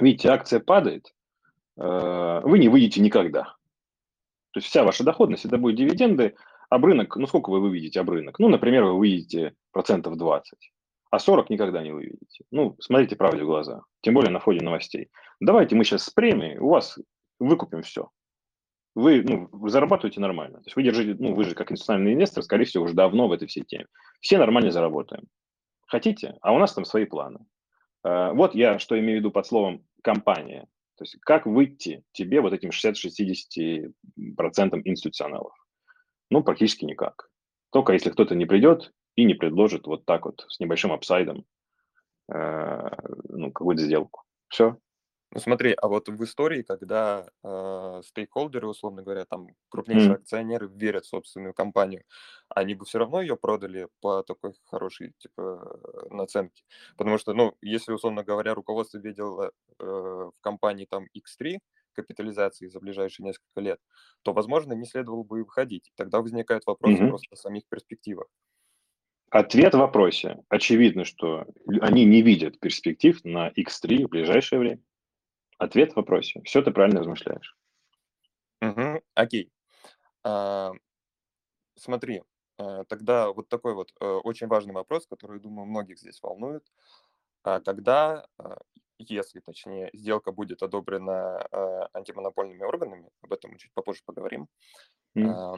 видите, 0.00 0.30
акция 0.30 0.60
падает, 0.60 1.12
э, 1.76 2.40
вы 2.44 2.58
не 2.58 2.68
выйдете 2.68 3.00
никогда. 3.00 3.54
То 4.52 4.58
есть 4.58 4.68
вся 4.68 4.84
ваша 4.84 5.04
доходность, 5.04 5.44
это 5.44 5.58
будет 5.58 5.76
дивиденды, 5.76 6.34
об 6.70 6.84
рынок, 6.84 7.16
ну 7.16 7.26
сколько 7.26 7.50
вы 7.50 7.60
выведете 7.60 8.00
об 8.00 8.10
рынок? 8.10 8.38
Ну, 8.38 8.48
например, 8.48 8.84
вы 8.84 8.98
выведете 8.98 9.54
процентов 9.72 10.16
20, 10.16 10.72
а 11.10 11.18
40 11.18 11.50
никогда 11.50 11.82
не 11.82 11.92
выведете. 11.92 12.44
Ну, 12.50 12.76
смотрите 12.80 13.16
правде 13.16 13.42
в 13.42 13.46
глаза, 13.46 13.82
тем 14.00 14.14
более 14.14 14.30
на 14.30 14.40
фоне 14.40 14.60
новостей. 14.60 15.08
Давайте 15.40 15.76
мы 15.76 15.84
сейчас 15.84 16.04
с 16.04 16.10
премией, 16.10 16.58
у 16.58 16.68
вас 16.68 16.98
выкупим 17.38 17.82
все. 17.82 18.10
Вы, 18.94 19.22
ну, 19.22 19.48
вы 19.50 19.70
зарабатываете 19.70 20.20
нормально. 20.20 20.58
То 20.58 20.64
есть 20.66 20.76
вы 20.76 20.84
держите, 20.84 21.16
ну, 21.18 21.34
вы 21.34 21.44
же 21.44 21.54
как 21.54 21.72
институциональный 21.72 22.12
инвестор, 22.14 22.44
скорее 22.44 22.64
всего, 22.64 22.84
уже 22.84 22.94
давно 22.94 23.26
в 23.26 23.32
этой 23.32 23.48
всей 23.48 23.64
теме. 23.64 23.86
Все 24.20 24.38
нормально 24.38 24.70
заработаем. 24.70 25.24
Хотите? 25.86 26.36
А 26.42 26.52
у 26.52 26.58
нас 26.58 26.72
там 26.72 26.84
свои 26.84 27.04
планы. 27.04 27.40
Э, 28.04 28.32
Вот 28.32 28.54
я 28.54 28.78
что 28.78 28.98
имею 28.98 29.18
в 29.18 29.20
виду 29.20 29.32
под 29.32 29.46
словом 29.46 29.84
компания. 30.02 30.68
То 30.96 31.02
есть 31.02 31.16
как 31.20 31.44
выйти 31.46 32.04
тебе 32.12 32.40
вот 32.40 32.52
этим 32.52 32.70
60-60% 32.70 33.90
институционалов? 34.84 35.52
Ну, 36.30 36.44
практически 36.44 36.84
никак. 36.84 37.28
Только 37.70 37.92
если 37.94 38.10
кто-то 38.10 38.36
не 38.36 38.46
придет 38.46 38.92
и 39.16 39.24
не 39.24 39.34
предложит 39.34 39.86
вот 39.86 40.04
так 40.04 40.24
вот 40.26 40.44
с 40.48 40.60
небольшим 40.60 40.92
апсайдом 40.92 41.44
э, 42.32 42.90
ну, 43.28 43.50
какую-то 43.50 43.82
сделку. 43.82 44.22
Все. 44.48 44.76
Ну 45.34 45.40
смотри, 45.40 45.74
а 45.76 45.88
вот 45.88 46.08
в 46.08 46.22
истории, 46.22 46.62
когда 46.62 47.28
э, 47.42 48.02
стейкхолдеры, 48.04 48.68
условно 48.68 49.02
говоря, 49.02 49.24
там 49.24 49.48
крупнейшие 49.68 50.14
М. 50.14 50.20
акционеры 50.20 50.68
верят 50.72 51.04
в 51.06 51.08
собственную 51.08 51.52
компанию, 51.54 52.04
они 52.48 52.76
бы 52.76 52.84
все 52.84 52.98
равно 53.00 53.20
ее 53.20 53.36
продали 53.36 53.88
по 54.00 54.22
такой 54.22 54.52
хорошей 54.64 55.12
типа 55.18 56.06
наценке. 56.10 56.62
Потому 56.96 57.18
что, 57.18 57.34
ну, 57.34 57.56
если, 57.60 57.92
условно 57.92 58.22
говоря, 58.22 58.54
руководство 58.54 58.98
видело 58.98 59.50
э, 59.80 59.84
в 59.84 60.32
компании 60.40 60.86
там 60.88 61.06
X3 61.12 61.58
капитализации 61.94 62.68
за 62.68 62.78
ближайшие 62.78 63.26
несколько 63.26 63.60
лет, 63.60 63.80
то, 64.22 64.32
возможно, 64.32 64.72
не 64.74 64.84
следовало 64.84 65.24
бы 65.24 65.40
и 65.40 65.42
выходить. 65.42 65.90
Тогда 65.96 66.20
возникает 66.20 66.64
вопрос 66.66 66.94
Мгм. 66.94 67.08
просто 67.08 67.34
о 67.34 67.36
самих 67.36 67.64
перспективах. 67.68 68.28
Ответ 69.30 69.74
в 69.74 69.78
вопросе. 69.78 70.44
Очевидно, 70.48 71.04
что 71.04 71.44
они 71.80 72.04
не 72.04 72.22
видят 72.22 72.60
перспектив 72.60 73.18
на 73.24 73.48
X3 73.48 74.04
в 74.04 74.08
ближайшее 74.08 74.60
время. 74.60 74.80
Ответ 75.58 75.92
в 75.92 75.96
вопросе. 75.96 76.40
Все 76.44 76.62
ты 76.62 76.70
правильно 76.70 77.00
размышляешь. 77.00 77.56
Мгм, 78.60 79.00
окей. 79.14 79.50
А, 80.24 80.72
смотри, 81.76 82.22
э, 82.58 82.84
тогда 82.88 83.32
вот 83.32 83.48
такой 83.48 83.74
вот 83.74 83.92
э, 84.00 84.04
очень 84.06 84.46
важный 84.46 84.74
вопрос, 84.74 85.06
который, 85.06 85.40
думаю, 85.40 85.66
многих 85.66 85.98
здесь 85.98 86.20
волнует. 86.22 86.64
А 87.44 87.60
Когда, 87.60 88.26
а, 88.38 88.58
если, 88.98 89.40
точнее, 89.40 89.90
сделка 89.94 90.32
будет 90.32 90.62
одобрена 90.62 91.38
а, 91.52 91.88
антимонопольными 91.94 92.64
органами, 92.64 93.10
об 93.22 93.32
этом 93.34 93.52
мы 93.52 93.58
чуть 93.58 93.72
попозже 93.74 94.02
поговорим, 94.06 94.48
а, 95.22 95.56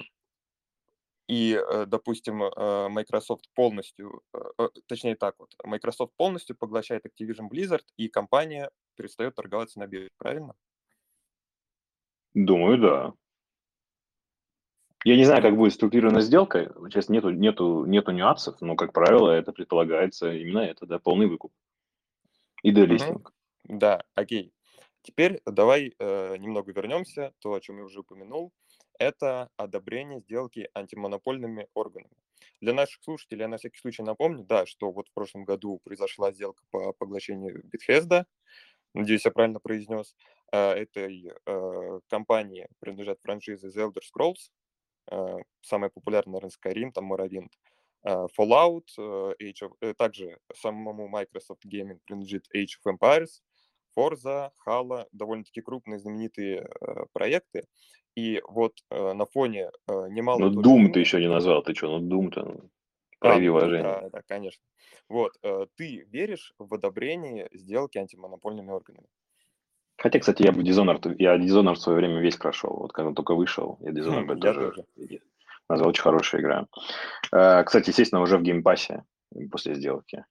и, 1.28 1.54
э, 1.54 1.86
допустим, 1.86 2.38
Microsoft 2.38 3.48
полностью, 3.54 4.22
э, 4.32 4.68
точнее 4.86 5.16
так 5.16 5.34
вот, 5.38 5.54
Microsoft 5.64 6.12
полностью 6.16 6.56
поглощает 6.56 7.04
Activision 7.04 7.48
Blizzard, 7.50 7.82
и 7.96 8.08
компания 8.08 8.70
перестает 8.96 9.34
торговаться 9.34 9.78
на 9.78 9.86
бирже, 9.86 10.10
правильно? 10.18 10.54
Думаю, 12.34 12.78
да. 12.78 13.12
Я 15.04 15.16
не 15.16 15.24
знаю, 15.24 15.40
как 15.40 15.56
будет 15.56 15.72
структурирована 15.72 16.20
сделка. 16.20 16.74
Сейчас 16.88 17.08
нету, 17.08 17.30
нету, 17.30 17.84
нету 17.84 18.10
нюансов, 18.10 18.60
но, 18.60 18.74
как 18.74 18.92
правило, 18.92 19.30
это 19.30 19.52
предполагается 19.52 20.32
именно 20.32 20.58
это, 20.58 20.84
да, 20.84 20.98
полный 20.98 21.28
выкуп 21.28 21.52
и 22.62 22.72
делистинг. 22.72 23.32
Да, 23.64 24.02
окей. 24.14 24.52
Теперь 25.02 25.40
давай 25.46 25.94
э, 25.96 26.36
немного 26.38 26.72
вернемся, 26.72 27.32
то, 27.38 27.54
о 27.54 27.60
чем 27.60 27.78
я 27.78 27.84
уже 27.84 28.00
упомянул, 28.00 28.52
это 28.98 29.48
одобрение 29.56 30.20
сделки 30.20 30.68
антимонопольными 30.74 31.68
органами. 31.74 32.10
Для 32.60 32.72
наших 32.72 33.04
слушателей 33.04 33.42
я 33.42 33.48
на 33.48 33.58
всякий 33.58 33.78
случай 33.78 34.02
напомню, 34.02 34.44
да, 34.44 34.66
что 34.66 34.90
вот 34.90 35.08
в 35.08 35.12
прошлом 35.12 35.44
году 35.44 35.80
произошла 35.84 36.32
сделка 36.32 36.64
по 36.70 36.92
поглощению 36.92 37.62
Bethesda, 37.64 38.24
надеюсь, 39.00 39.24
я 39.24 39.30
правильно 39.30 39.60
произнес. 39.60 40.14
Э, 40.52 40.72
этой 40.72 41.32
э, 41.44 42.00
компании 42.08 42.68
принадлежат 42.78 43.18
франшизы 43.20 43.68
The 43.68 43.88
Elder 43.88 44.02
Scrolls, 44.02 44.50
э, 45.10 45.38
самая 45.60 45.90
популярная, 45.90 46.34
наверное, 46.34 46.50
Skyrim, 46.50 46.92
там 46.92 47.12
Morrowind, 47.12 47.50
Fallout, 48.04 48.86
Age 48.98 49.62
of... 49.62 49.72
э, 49.80 49.94
также 49.94 50.38
самому 50.54 51.08
Microsoft 51.08 51.64
Gaming 51.66 51.98
принадлежит 52.04 52.46
Age 52.54 52.78
of 52.84 52.96
Empires, 52.96 53.42
Forza, 53.98 54.50
Halo, 54.66 55.06
довольно-таки 55.10 55.60
крупные 55.62 55.98
знаменитые 55.98 56.68
проекты. 57.12 57.64
И 58.14 58.40
вот 58.46 58.74
на 58.90 59.24
фоне 59.26 59.70
немалой 59.88 60.50
Ну, 60.50 60.62
Doom 60.62 60.92
ты 60.92 61.00
еще 61.00 61.18
не 61.18 61.28
назвал. 61.28 61.62
Ты 61.62 61.74
что, 61.74 61.98
ну, 61.98 62.06
Doom-то, 62.06 62.68
ну, 63.22 63.56
а, 63.56 63.82
да, 63.82 64.08
да, 64.10 64.22
конечно. 64.26 64.62
Вот, 65.08 65.32
э, 65.42 65.66
ты 65.76 66.06
веришь 66.10 66.52
в 66.58 66.74
одобрение 66.74 67.48
сделки 67.52 67.98
антимонопольными 67.98 68.70
органами? 68.70 69.08
Хотя, 69.96 70.18
кстати, 70.18 70.42
я 70.42 70.52
бы 70.52 70.62
Dishonored, 70.62 71.16
я 71.18 71.36
Dishonored 71.38 71.74
в 71.74 71.80
свое 71.80 71.98
время 71.98 72.20
весь 72.20 72.36
прошел. 72.36 72.70
Вот 72.70 72.92
когда 72.92 73.08
он 73.08 73.14
только 73.14 73.34
вышел, 73.34 73.78
я 73.80 73.90
Dishonored 73.90 74.34
Хм, 74.34 74.40
тоже... 74.40 74.72
тоже. 74.94 75.20
Назвал 75.68 75.88
очень 75.90 76.02
хорошая 76.02 76.40
игра. 76.42 76.66
Э, 77.32 77.64
кстати, 77.64 77.88
естественно, 77.88 78.20
уже 78.20 78.36
в 78.36 78.42
Game 78.42 78.70
Pass 78.70 78.97
е 78.97 79.04
после 79.50 79.74
сделки. 79.74 80.24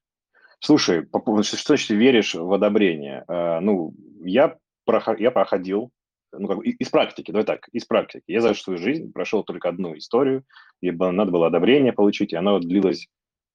Слушай, 0.59 1.03
по 1.03 1.19
что 1.43 1.57
значит 1.57 1.89
веришь 1.89 2.35
в 2.35 2.53
одобрение? 2.53 3.25
Э, 3.27 3.59
ну, 3.59 3.93
я, 4.23 4.57
проход, 4.85 5.19
я 5.19 5.31
проходил, 5.31 5.91
ну, 6.37 6.47
как 6.47 6.57
бы 6.57 6.65
из 6.65 6.89
практики, 6.89 7.31
давай 7.31 7.45
так, 7.45 7.67
из 7.69 7.85
практики. 7.85 8.23
Я 8.27 8.41
за 8.41 8.53
свою 8.53 8.79
жизнь 8.79 9.11
прошел 9.11 9.43
только 9.43 9.69
одну 9.69 9.97
историю, 9.97 10.43
и 10.81 10.91
надо 10.91 11.31
было 11.31 11.47
одобрение 11.47 11.93
получить, 11.93 12.33
и 12.33 12.35
оно 12.35 12.59
длилось 12.59 13.07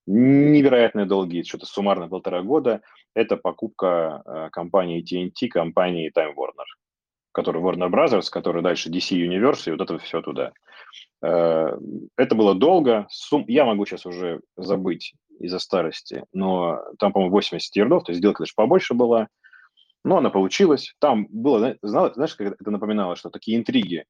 невероятно 0.07 1.05
долгие, 1.05 1.43
что-то 1.43 1.65
суммарно 1.65 2.07
полтора 2.07 2.41
года. 2.41 2.81
Это 3.13 3.37
покупка 3.37 4.23
э, 4.25 4.49
компании 4.51 5.03
TNT, 5.03 5.47
компании 5.49 6.11
Time 6.15 6.33
Warner, 6.35 6.65
который 7.31 7.61
Warner 7.61 7.89
Brothers, 7.89 8.29
который 8.31 8.61
дальше 8.61 8.89
DC 8.89 9.15
Universe, 9.15 9.67
и 9.67 9.71
вот 9.71 9.81
это 9.81 9.97
все 9.99 10.21
туда. 10.21 10.53
Э, 11.23 11.77
это 12.17 12.35
было 12.35 12.55
долго. 12.55 13.07
Сум... 13.09 13.45
Я 13.47 13.65
могу 13.65 13.85
сейчас 13.85 14.05
уже 14.05 14.41
забыть 14.57 15.13
из-за 15.39 15.59
старости, 15.59 16.23
но 16.33 16.81
там, 16.99 17.13
по-моему, 17.13 17.35
80 17.35 17.75
ярдов, 17.75 18.03
то 18.03 18.11
есть 18.11 18.19
сделка 18.19 18.43
даже 18.43 18.53
побольше 18.55 18.93
была. 18.93 19.27
Но 20.03 20.17
она 20.17 20.29
получилась. 20.29 20.93
Там 20.99 21.27
было, 21.29 21.77
знаешь, 21.81 22.35
как 22.35 22.55
это 22.59 22.71
напоминало, 22.71 23.15
что 23.15 23.29
такие 23.29 23.57
интриги. 23.57 24.05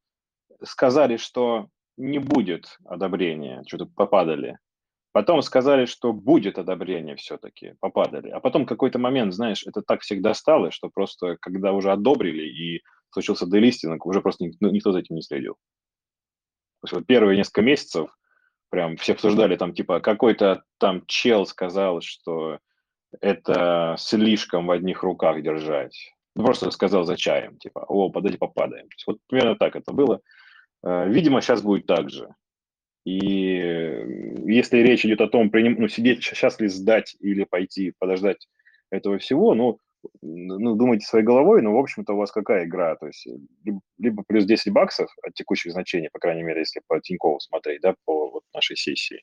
Сказали, 0.63 1.17
что 1.17 1.67
не 1.97 2.19
будет 2.19 2.77
одобрения, 2.85 3.63
что-то 3.67 3.85
попадали. 3.85 4.57
Потом 5.13 5.41
сказали, 5.41 5.85
что 5.85 6.13
будет 6.13 6.57
одобрение 6.57 7.17
все-таки, 7.17 7.73
попадали. 7.81 8.29
А 8.29 8.39
потом 8.39 8.65
какой-то 8.65 8.97
момент, 8.97 9.33
знаешь, 9.33 9.67
это 9.67 9.81
так 9.81 10.01
всегда 10.01 10.33
стало, 10.33 10.71
что 10.71 10.89
просто 10.89 11.37
когда 11.41 11.73
уже 11.73 11.91
одобрили 11.91 12.43
и 12.43 12.81
случился 13.09 13.45
делистинг, 13.45 14.05
уже 14.05 14.21
просто 14.21 14.45
никто, 14.45 14.69
никто 14.69 14.93
за 14.93 14.99
этим 14.99 15.15
не 15.15 15.21
следил. 15.21 15.55
То 16.81 16.85
есть 16.85 16.93
вот 16.93 17.05
первые 17.05 17.37
несколько 17.37 17.61
месяцев 17.61 18.09
прям 18.69 18.95
все 18.95 19.11
обсуждали 19.13 19.57
там, 19.57 19.73
типа, 19.73 19.99
какой-то 19.99 20.63
там 20.79 21.05
чел 21.07 21.45
сказал, 21.45 21.99
что 22.01 22.59
это 23.19 23.95
слишком 23.97 24.67
в 24.67 24.71
одних 24.71 25.03
руках 25.03 25.41
держать. 25.41 26.13
Ну, 26.35 26.45
просто 26.45 26.71
сказал 26.71 27.03
за 27.03 27.17
чаем, 27.17 27.57
типа, 27.57 27.85
о, 27.87 28.09
подойди, 28.09 28.37
попадаем. 28.37 28.87
Вот 29.05 29.17
примерно 29.27 29.55
так 29.55 29.75
это 29.75 29.91
было. 29.91 30.21
Э, 30.83 31.09
видимо, 31.09 31.41
сейчас 31.41 31.61
будет 31.61 31.85
так 31.85 32.09
же. 32.09 32.33
И 33.03 33.55
если 34.45 34.77
речь 34.77 35.05
идет 35.05 35.21
о 35.21 35.27
том, 35.27 35.49
приним, 35.49 35.75
ну, 35.79 35.87
сидеть, 35.87 36.23
сейчас 36.23 36.59
ли 36.59 36.67
сдать 36.67 37.15
или 37.19 37.43
пойти 37.43 37.93
подождать 37.99 38.47
этого 38.91 39.17
всего, 39.17 39.55
ну, 39.55 39.79
ну, 40.21 40.75
думайте 40.75 41.05
своей 41.05 41.25
головой, 41.25 41.61
но, 41.61 41.73
в 41.73 41.79
общем-то, 41.79 42.13
у 42.13 42.17
вас 42.17 42.31
какая 42.31 42.65
игра? 42.65 42.95
То 42.95 43.07
есть 43.07 43.27
либо, 43.63 43.81
либо 43.97 44.23
плюс 44.27 44.45
10 44.45 44.71
баксов 44.71 45.09
от 45.23 45.33
текущих 45.33 45.71
значений, 45.71 46.09
по 46.11 46.19
крайней 46.19 46.43
мере, 46.43 46.61
если 46.61 46.81
по 46.87 46.99
Тинькову 46.99 47.39
смотреть, 47.39 47.81
да, 47.81 47.95
по 48.05 48.29
вот 48.29 48.43
нашей 48.53 48.77
сессии, 48.77 49.21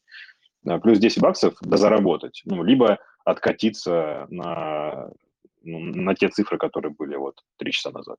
а, 0.66 0.78
плюс 0.78 0.98
10 0.98 1.20
баксов 1.20 1.54
да 1.60 1.76
заработать, 1.76 2.42
ну, 2.44 2.62
либо 2.62 2.98
откатиться 3.30 4.26
на, 4.30 5.10
ну, 5.62 5.78
на 5.78 6.14
те 6.14 6.28
цифры, 6.28 6.58
которые 6.58 6.92
были 6.92 7.16
вот 7.16 7.42
три 7.56 7.72
часа 7.72 7.90
назад. 7.90 8.18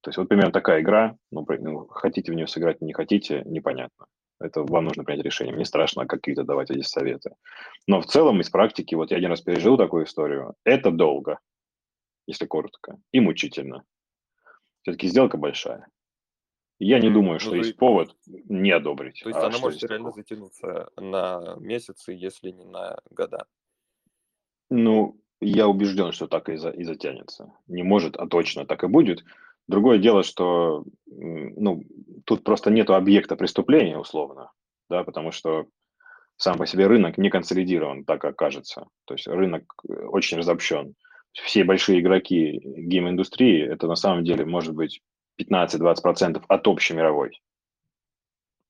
То 0.00 0.10
есть 0.10 0.18
вот 0.18 0.28
примерно 0.28 0.52
такая 0.52 0.82
игра, 0.82 1.16
ну, 1.30 1.46
ну, 1.60 1.86
хотите 1.86 2.30
в 2.30 2.34
нее 2.34 2.46
сыграть, 2.46 2.80
не 2.82 2.92
хотите, 2.92 3.42
непонятно. 3.46 4.06
Это 4.40 4.62
вам 4.62 4.84
нужно 4.84 5.04
принять 5.04 5.24
решение. 5.24 5.54
Мне 5.54 5.64
страшно 5.64 6.06
какие-то 6.06 6.42
давать 6.42 6.70
эти 6.70 6.82
советы. 6.82 7.34
Но 7.86 8.00
в 8.00 8.06
целом 8.06 8.40
из 8.40 8.50
практики, 8.50 8.94
вот 8.94 9.10
я 9.10 9.16
один 9.16 9.30
раз 9.30 9.40
пережил 9.40 9.78
такую 9.78 10.04
историю, 10.04 10.54
это 10.64 10.90
долго 10.90 11.38
если 12.26 12.46
коротко, 12.46 12.98
и 13.12 13.20
мучительно. 13.20 13.84
Все-таки 14.82 15.08
сделка 15.08 15.36
большая. 15.36 15.86
Я 16.78 16.98
не 16.98 17.08
думаю, 17.08 17.38
что 17.38 17.50
ну, 17.50 17.56
есть 17.56 17.76
повод 17.76 18.16
не 18.26 18.70
одобрить. 18.70 19.20
То 19.22 19.28
есть 19.28 19.40
а 19.40 19.46
она 19.46 19.58
может 19.58 19.82
реально 19.82 20.10
такого? 20.10 20.22
затянуться 20.22 20.90
на 20.96 21.56
месяцы, 21.60 22.12
если 22.12 22.50
не 22.50 22.64
на 22.64 22.98
года. 23.10 23.46
Ну, 24.70 25.20
я 25.40 25.68
убежден, 25.68 26.12
что 26.12 26.26
так 26.26 26.48
и, 26.48 26.56
за, 26.56 26.70
и 26.70 26.84
затянется. 26.84 27.52
Не 27.66 27.82
может, 27.82 28.16
а 28.16 28.26
точно 28.26 28.66
так 28.66 28.84
и 28.84 28.88
будет. 28.88 29.24
Другое 29.66 29.98
дело, 29.98 30.22
что 30.22 30.84
ну, 31.06 31.84
тут 32.24 32.44
просто 32.44 32.70
нет 32.70 32.90
объекта 32.90 33.36
преступления, 33.36 33.98
условно, 33.98 34.50
да, 34.90 35.04
потому 35.04 35.32
что 35.32 35.66
сам 36.36 36.58
по 36.58 36.66
себе 36.66 36.86
рынок 36.86 37.18
не 37.18 37.30
консолидирован, 37.30 38.04
так 38.04 38.20
как 38.20 38.36
кажется. 38.36 38.86
То 39.06 39.14
есть 39.14 39.26
рынок 39.26 39.64
э, 39.88 39.92
очень 40.06 40.38
разобщен 40.38 40.94
все 41.42 41.64
большие 41.64 42.00
игроки 42.00 42.60
гейм-индустрии, 42.62 43.62
это 43.62 43.86
на 43.86 43.96
самом 43.96 44.24
деле 44.24 44.44
может 44.44 44.74
быть 44.74 45.00
15-20% 45.40 46.42
от 46.46 46.68
общей 46.68 46.94
мировой. 46.94 47.42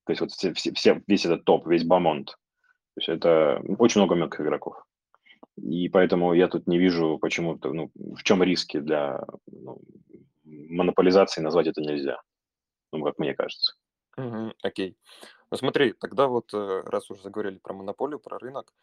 То 0.05 0.11
есть 0.11 0.21
вот 0.21 0.31
все, 0.31 0.53
все, 0.53 1.01
весь 1.07 1.25
этот 1.25 1.45
топ, 1.45 1.67
весь 1.67 1.83
бамонт. 1.83 2.27
То 2.95 3.01
есть 3.01 3.09
это 3.09 3.61
очень 3.77 4.01
много 4.01 4.15
мелких 4.15 4.41
игроков. 4.41 4.83
И 5.57 5.89
поэтому 5.89 6.33
я 6.33 6.47
тут 6.47 6.67
не 6.67 6.77
вижу 6.77 7.17
почему-то, 7.19 7.71
ну, 7.71 7.91
в 7.95 8.23
чем 8.23 8.43
риски 8.43 8.79
для 8.79 9.25
ну, 9.47 9.81
монополизации 10.43 11.41
назвать 11.41 11.67
это 11.67 11.81
нельзя. 11.81 12.21
Ну, 12.91 13.03
как 13.03 13.19
мне 13.19 13.33
кажется. 13.33 13.75
Угу, 14.17 14.53
окей. 14.63 14.97
Ну 15.51 15.57
смотри, 15.57 15.93
тогда 15.93 16.27
вот, 16.27 16.53
э, 16.53 16.81
раз 16.85 17.09
уже 17.11 17.21
заговорили 17.21 17.59
про 17.59 17.73
монополию, 17.73 18.19
про 18.19 18.39
рынок, 18.39 18.73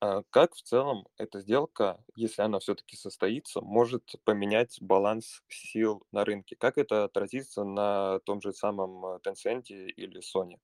а, 0.00 0.22
как 0.30 0.54
в 0.54 0.62
целом 0.62 1.06
эта 1.16 1.40
сделка, 1.40 2.02
если 2.14 2.42
она 2.42 2.58
все-таки 2.58 2.96
состоится, 2.96 3.60
может 3.60 4.14
поменять 4.24 4.78
баланс 4.80 5.42
сил 5.48 6.02
на 6.12 6.24
рынке? 6.24 6.56
Как 6.56 6.78
это 6.78 7.04
отразится 7.04 7.64
на 7.64 8.20
том 8.20 8.40
же 8.42 8.52
самом 8.52 9.04
э, 9.06 9.18
Tencent 9.24 9.66
или 9.68 10.20
Sony? 10.20 10.58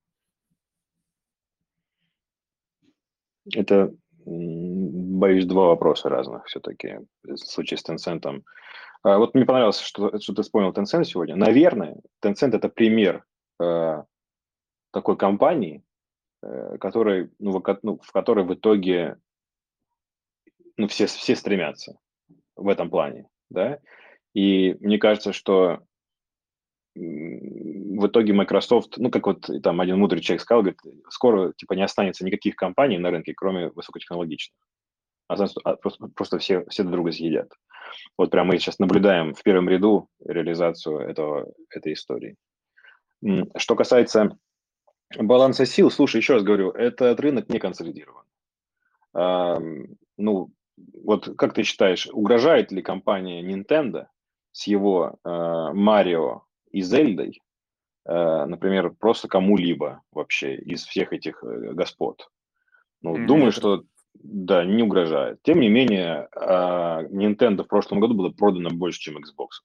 Это, 3.54 3.94
боюсь, 4.26 5.46
два 5.46 5.68
вопроса 5.68 6.08
разных 6.08 6.46
все-таки 6.46 6.98
в 7.22 7.36
случае 7.36 7.78
с 7.78 7.88
Tencent. 7.88 8.42
А, 9.02 9.18
вот 9.18 9.34
мне 9.34 9.44
понравилось, 9.44 9.80
что, 9.80 10.18
что 10.18 10.34
ты 10.34 10.42
вспомнил 10.42 10.72
Tencent 10.72 11.04
сегодня. 11.04 11.36
Наверное, 11.36 11.96
Tencent– 12.24 12.50
это 12.56 12.68
пример 12.68 13.24
э, 13.60 14.02
такой 14.92 15.16
компании, 15.16 15.84
э, 16.42 16.76
который, 16.78 17.30
ну, 17.38 17.52
в, 17.52 17.78
ну, 17.82 17.98
в 18.02 18.12
которой 18.12 18.44
в 18.44 18.52
итоге 18.54 19.16
ну, 20.76 20.88
все, 20.88 21.06
все 21.06 21.36
стремятся 21.36 21.98
в 22.56 22.68
этом 22.68 22.90
плане, 22.90 23.28
да, 23.48 23.78
и 24.34 24.76
мне 24.80 24.98
кажется, 24.98 25.32
что 25.32 25.80
в 27.96 28.06
итоге 28.06 28.32
Microsoft, 28.32 28.98
ну, 28.98 29.10
как 29.10 29.26
вот 29.26 29.48
там 29.62 29.80
один 29.80 29.98
мудрый 29.98 30.20
человек 30.20 30.42
сказал, 30.42 30.62
говорит, 30.62 30.80
скоро, 31.08 31.52
типа, 31.56 31.74
не 31.74 31.82
останется 31.82 32.24
никаких 32.24 32.56
компаний 32.56 32.98
на 32.98 33.10
рынке, 33.10 33.34
кроме 33.34 33.70
высокотехнологичных. 33.70 34.56
А 35.28 35.36
просто, 35.76 36.08
просто 36.14 36.38
все, 36.38 36.64
все 36.68 36.82
друг 36.82 36.92
друга 36.92 37.12
съедят. 37.12 37.52
Вот 38.16 38.30
прямо 38.30 38.52
мы 38.52 38.58
сейчас 38.58 38.78
наблюдаем 38.78 39.34
в 39.34 39.42
первом 39.42 39.68
ряду 39.68 40.08
реализацию 40.24 41.00
этого, 41.00 41.52
этой 41.70 41.94
истории. 41.94 42.36
Что 43.56 43.74
касается 43.74 44.38
баланса 45.18 45.66
сил, 45.66 45.90
слушай, 45.90 46.18
еще 46.18 46.34
раз 46.34 46.42
говорю, 46.42 46.70
этот 46.70 47.18
рынок 47.20 47.48
не 47.48 47.58
консолидирован. 47.58 48.24
Ну, 49.14 50.50
вот 51.02 51.36
как 51.36 51.54
ты 51.54 51.62
считаешь, 51.62 52.08
угрожает 52.12 52.70
ли 52.70 52.82
компания 52.82 53.42
Nintendo 53.42 54.06
с 54.52 54.66
его 54.66 55.18
а, 55.24 55.72
Марио 55.72 56.42
и 56.70 56.82
Зельдой, 56.82 57.40
например, 58.08 58.90
просто 58.90 59.28
кому-либо 59.28 60.02
вообще 60.12 60.56
из 60.56 60.84
всех 60.84 61.12
этих 61.12 61.42
э, 61.42 61.72
господ? 61.72 62.28
Ну, 63.02 63.16
Нет. 63.16 63.26
думаю, 63.26 63.52
что 63.52 63.84
да, 64.14 64.64
не 64.64 64.82
угрожает. 64.82 65.42
Тем 65.42 65.60
не 65.60 65.68
менее, 65.68 66.28
Nintendo 66.34 67.64
в 67.64 67.68
прошлом 67.68 68.00
году 68.00 68.14
было 68.14 68.30
продано 68.30 68.70
больше, 68.70 69.00
чем 69.00 69.18
Xbox. 69.18 69.62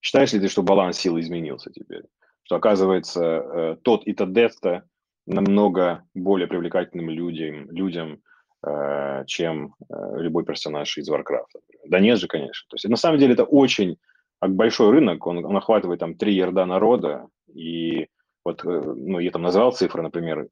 Считаешь 0.00 0.32
ли 0.32 0.40
ты, 0.40 0.48
что 0.48 0.62
баланс 0.62 0.98
сил 0.98 1.18
изменился 1.20 1.70
теперь? 1.70 2.04
что 2.50 2.56
оказывается 2.56 3.22
э, 3.22 3.76
тот 3.84 4.04
и 4.08 4.12
Тадетта 4.12 4.82
намного 5.24 6.02
более 6.14 6.48
привлекательным 6.48 7.08
людям, 7.08 7.70
людям 7.70 8.22
э, 8.66 9.24
чем 9.28 9.76
э, 9.88 9.94
любой 10.16 10.44
персонаж 10.44 10.98
из 10.98 11.08
Warcraft. 11.08 11.60
Да 11.86 12.00
нет 12.00 12.18
же, 12.18 12.26
конечно. 12.26 12.66
То 12.68 12.74
есть 12.74 12.88
на 12.88 12.96
самом 12.96 13.20
деле 13.20 13.34
это 13.34 13.44
очень 13.44 13.98
большой 14.40 14.90
рынок, 14.90 15.26
он, 15.26 15.44
он 15.44 15.56
охватывает 15.56 16.00
там 16.00 16.14
три 16.14 16.34
ярда 16.34 16.64
народа, 16.66 17.26
и 17.52 18.08
вот, 18.44 18.62
ну, 18.64 19.18
я 19.18 19.30
там 19.30 19.42
назвал 19.42 19.72
цифры, 19.72 20.02
например, 20.02 20.48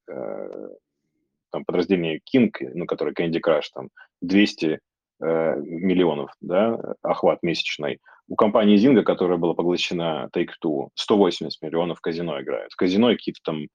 там 1.50 1.64
подразделение 1.64 2.20
King, 2.20 2.50
ну, 2.74 2.86
которое 2.86 3.12
Candy 3.12 3.40
Crush, 3.44 3.66
там 3.72 3.88
200 4.20 4.80
миллионов, 5.20 6.32
да, 6.40 6.78
охват 7.02 7.42
месячный, 7.42 7.98
у 8.28 8.36
компании 8.36 8.76
Zynga, 8.76 9.02
которая 9.02 9.38
была 9.38 9.54
поглощена 9.54 10.28
Take-Two, 10.34 10.90
180 10.94 11.62
миллионов 11.62 11.98
в 11.98 12.00
казино 12.02 12.40
играют. 12.40 12.72
В 12.72 12.76
казино 12.76 13.08
какие-то 13.08 13.40
там 13.42 13.68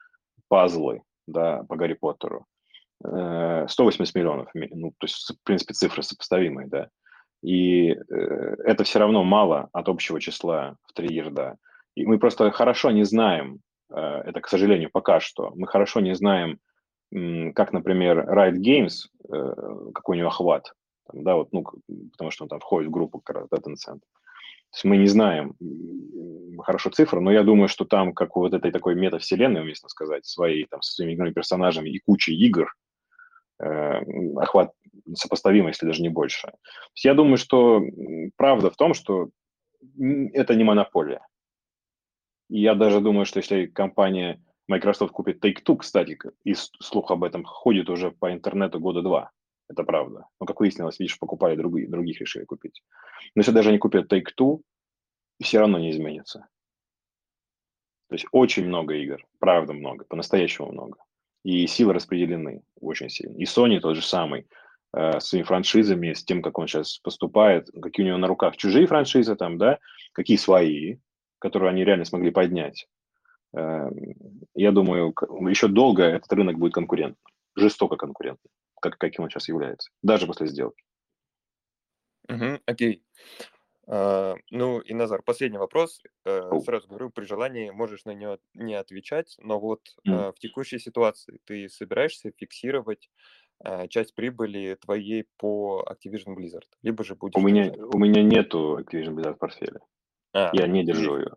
пазлы, 0.48 1.02
да, 1.28 1.64
по 1.68 1.76
Гарри 1.76 1.94
Поттеру. 1.94 2.46
180 3.04 4.16
э, 4.16 4.20
миллионов, 4.20 4.50
ну, 4.54 4.92
то 4.98 5.06
есть, 5.06 5.32
в 5.32 5.44
принципе, 5.44 5.74
цифры 5.74 6.04
сопоставимые, 6.04 6.68
да. 6.68 6.90
И 7.44 7.92
э, 7.92 7.96
это 8.66 8.84
все 8.84 9.00
равно 9.00 9.24
мало 9.24 9.70
от 9.74 9.90
общего 9.90 10.20
числа 10.20 10.78
в 10.88 10.94
три 10.94 11.14
ерда. 11.14 11.58
И 11.96 12.06
мы 12.06 12.18
просто 12.18 12.50
хорошо 12.52 12.90
не 12.92 13.04
знаем, 13.04 13.60
Э, 13.94 14.22
это, 14.26 14.42
к 14.42 14.48
сожалению, 14.48 14.90
пока 14.92 15.20
что. 15.20 15.52
Мы 15.56 15.68
хорошо 15.68 16.00
не 16.00 16.16
знаем, 16.16 16.60
как, 17.54 17.74
например, 17.74 18.28
Riot 18.28 18.56
Games, 18.56 19.08
э, 19.32 19.92
какой 19.94 20.16
у 20.16 20.20
него 20.20 20.30
охват, 20.30 20.74
там, 21.12 21.24
да, 21.24 21.36
вот, 21.36 21.50
ну, 21.52 21.64
потому 22.12 22.32
что 22.32 22.46
он 22.46 22.50
там 22.50 22.60
входит 22.60 22.90
в 22.90 22.92
группу 22.92 23.20
как 23.20 23.36
раз, 23.36 23.48
да, 23.52 23.58
Tencent. 23.58 24.00
То 24.00 24.78
есть 24.78 24.86
мы 24.86 24.98
не 24.98 25.06
знаем 25.06 25.56
хорошо 26.64 26.90
цифры, 26.90 27.22
но 27.22 27.32
я 27.32 27.44
думаю, 27.44 27.68
что 27.68 27.86
там, 27.86 28.14
как 28.14 28.36
у 28.36 28.40
вот 28.40 28.56
этой 28.56 28.72
такой 28.72 28.96
метавселенной, 28.96 29.62
уместно 29.62 29.90
сказать, 29.90 30.26
своей, 30.26 30.66
там, 30.66 30.82
со 30.82 30.94
своими 30.94 31.14
игровыми 31.14 31.36
персонажами 31.36 31.90
и 31.92 32.00
кучей 32.00 32.36
игр, 32.36 32.74
охват 33.58 34.74
сопоставимый, 35.14 35.70
если 35.70 35.86
даже 35.86 36.02
не 36.02 36.10
больше. 36.10 36.52
Я 36.96 37.14
думаю, 37.14 37.38
что 37.38 37.82
правда 38.36 38.70
в 38.70 38.76
том, 38.76 38.94
что 38.94 39.30
это 40.34 40.56
не 40.56 40.64
монополия. 40.64 41.26
И 42.50 42.62
я 42.62 42.76
даже 42.76 43.02
думаю, 43.02 43.26
что 43.26 43.40
если 43.40 43.66
компания 43.66 44.42
Microsoft 44.68 45.12
купит 45.12 45.44
Take-Two, 45.44 45.78
кстати, 45.78 46.18
и 46.44 46.54
слух 46.54 47.12
об 47.12 47.24
этом 47.24 47.44
ходит 47.44 47.90
уже 47.90 48.12
по 48.12 48.32
интернету 48.32 48.80
года 48.80 49.02
два, 49.02 49.32
это 49.70 49.84
правда. 49.84 50.28
Но, 50.40 50.46
как 50.46 50.60
выяснилось, 50.60 51.00
видишь, 51.00 51.20
покупали 51.20 51.56
другие, 51.56 51.88
других 51.88 52.20
решили 52.22 52.46
купить. 52.46 52.82
Но 53.36 53.40
если 53.42 53.52
даже 53.52 53.70
они 53.70 53.78
купят 53.78 54.12
Take-Two, 54.12 54.62
все 55.42 55.60
равно 55.60 55.80
не 55.80 55.92
изменится. 55.92 56.48
То 58.10 58.16
есть 58.16 58.26
очень 58.32 58.68
много 58.68 58.94
игр, 58.96 59.26
правда 59.40 59.74
много, 59.74 60.06
по-настоящему 60.06 60.72
много. 60.72 61.00
И 61.44 61.68
силы 61.68 61.94
распределены 61.94 62.64
очень 62.80 63.10
сильно. 63.10 63.38
И 63.38 63.44
Sony 63.44 63.80
тот 63.80 63.96
же 63.96 64.02
самый, 64.02 64.48
э, 64.96 65.20
с 65.20 65.28
своими 65.28 65.46
франшизами, 65.46 66.14
с 66.14 66.24
тем, 66.24 66.42
как 66.42 66.58
он 66.58 66.68
сейчас 66.68 67.00
поступает, 67.00 67.70
какие 67.82 68.06
у 68.06 68.08
него 68.08 68.18
на 68.18 68.28
руках 68.28 68.56
чужие 68.58 68.88
франшизы 68.88 69.36
там, 69.36 69.58
да, 69.58 69.80
какие 70.14 70.38
свои, 70.38 70.98
которые 71.40 71.70
они 71.70 71.84
реально 71.84 72.06
смогли 72.06 72.32
поднять. 72.32 72.88
Э, 73.56 73.90
я 74.56 74.72
думаю, 74.72 75.14
еще 75.50 75.68
долго 75.68 76.04
этот 76.04 76.32
рынок 76.32 76.58
будет 76.58 76.74
конкурентным, 76.74 77.18
жестоко 77.56 77.98
конкурентным 77.98 78.52
как, 78.84 78.98
каким 78.98 79.24
он 79.24 79.30
сейчас 79.30 79.48
является, 79.48 79.90
даже 80.02 80.28
после 80.28 80.48
сделки. 80.48 80.84
Угу, 82.28 82.60
окей. 82.66 83.04
А, 83.88 84.36
ну 84.50 84.80
и 84.80 84.94
Назар, 84.94 85.22
последний 85.24 85.58
вопрос. 85.58 86.02
Э, 86.26 86.50
сразу 86.64 86.88
говорю, 86.88 87.10
при 87.10 87.26
желании 87.26 87.70
можешь 87.70 88.06
на 88.06 88.12
него 88.12 88.38
не 88.54 88.76
отвечать, 88.76 89.36
но 89.40 89.60
вот 89.60 89.82
mm. 90.08 90.34
в 90.34 90.40
текущей 90.40 90.80
ситуации 90.80 91.40
ты 91.46 91.68
собираешься 91.70 92.32
фиксировать 92.38 93.10
а, 93.64 93.88
часть 93.88 94.14
прибыли 94.14 94.78
твоей 94.82 95.26
по 95.38 95.86
Activision 95.90 96.36
Blizzard, 96.36 96.68
либо 96.82 97.04
же 97.04 97.16
будешь... 97.16 97.36
У 97.36 97.46
меня, 97.46 97.72
у 97.74 97.98
меня 97.98 98.22
нету 98.22 98.80
Activision 98.80 99.16
Blizzard 99.16 99.36
в 99.36 99.38
портфеле. 99.38 99.80
А, 100.34 100.52
я 100.54 100.68
не 100.68 100.84
держу 100.84 101.18
ее. 101.18 101.36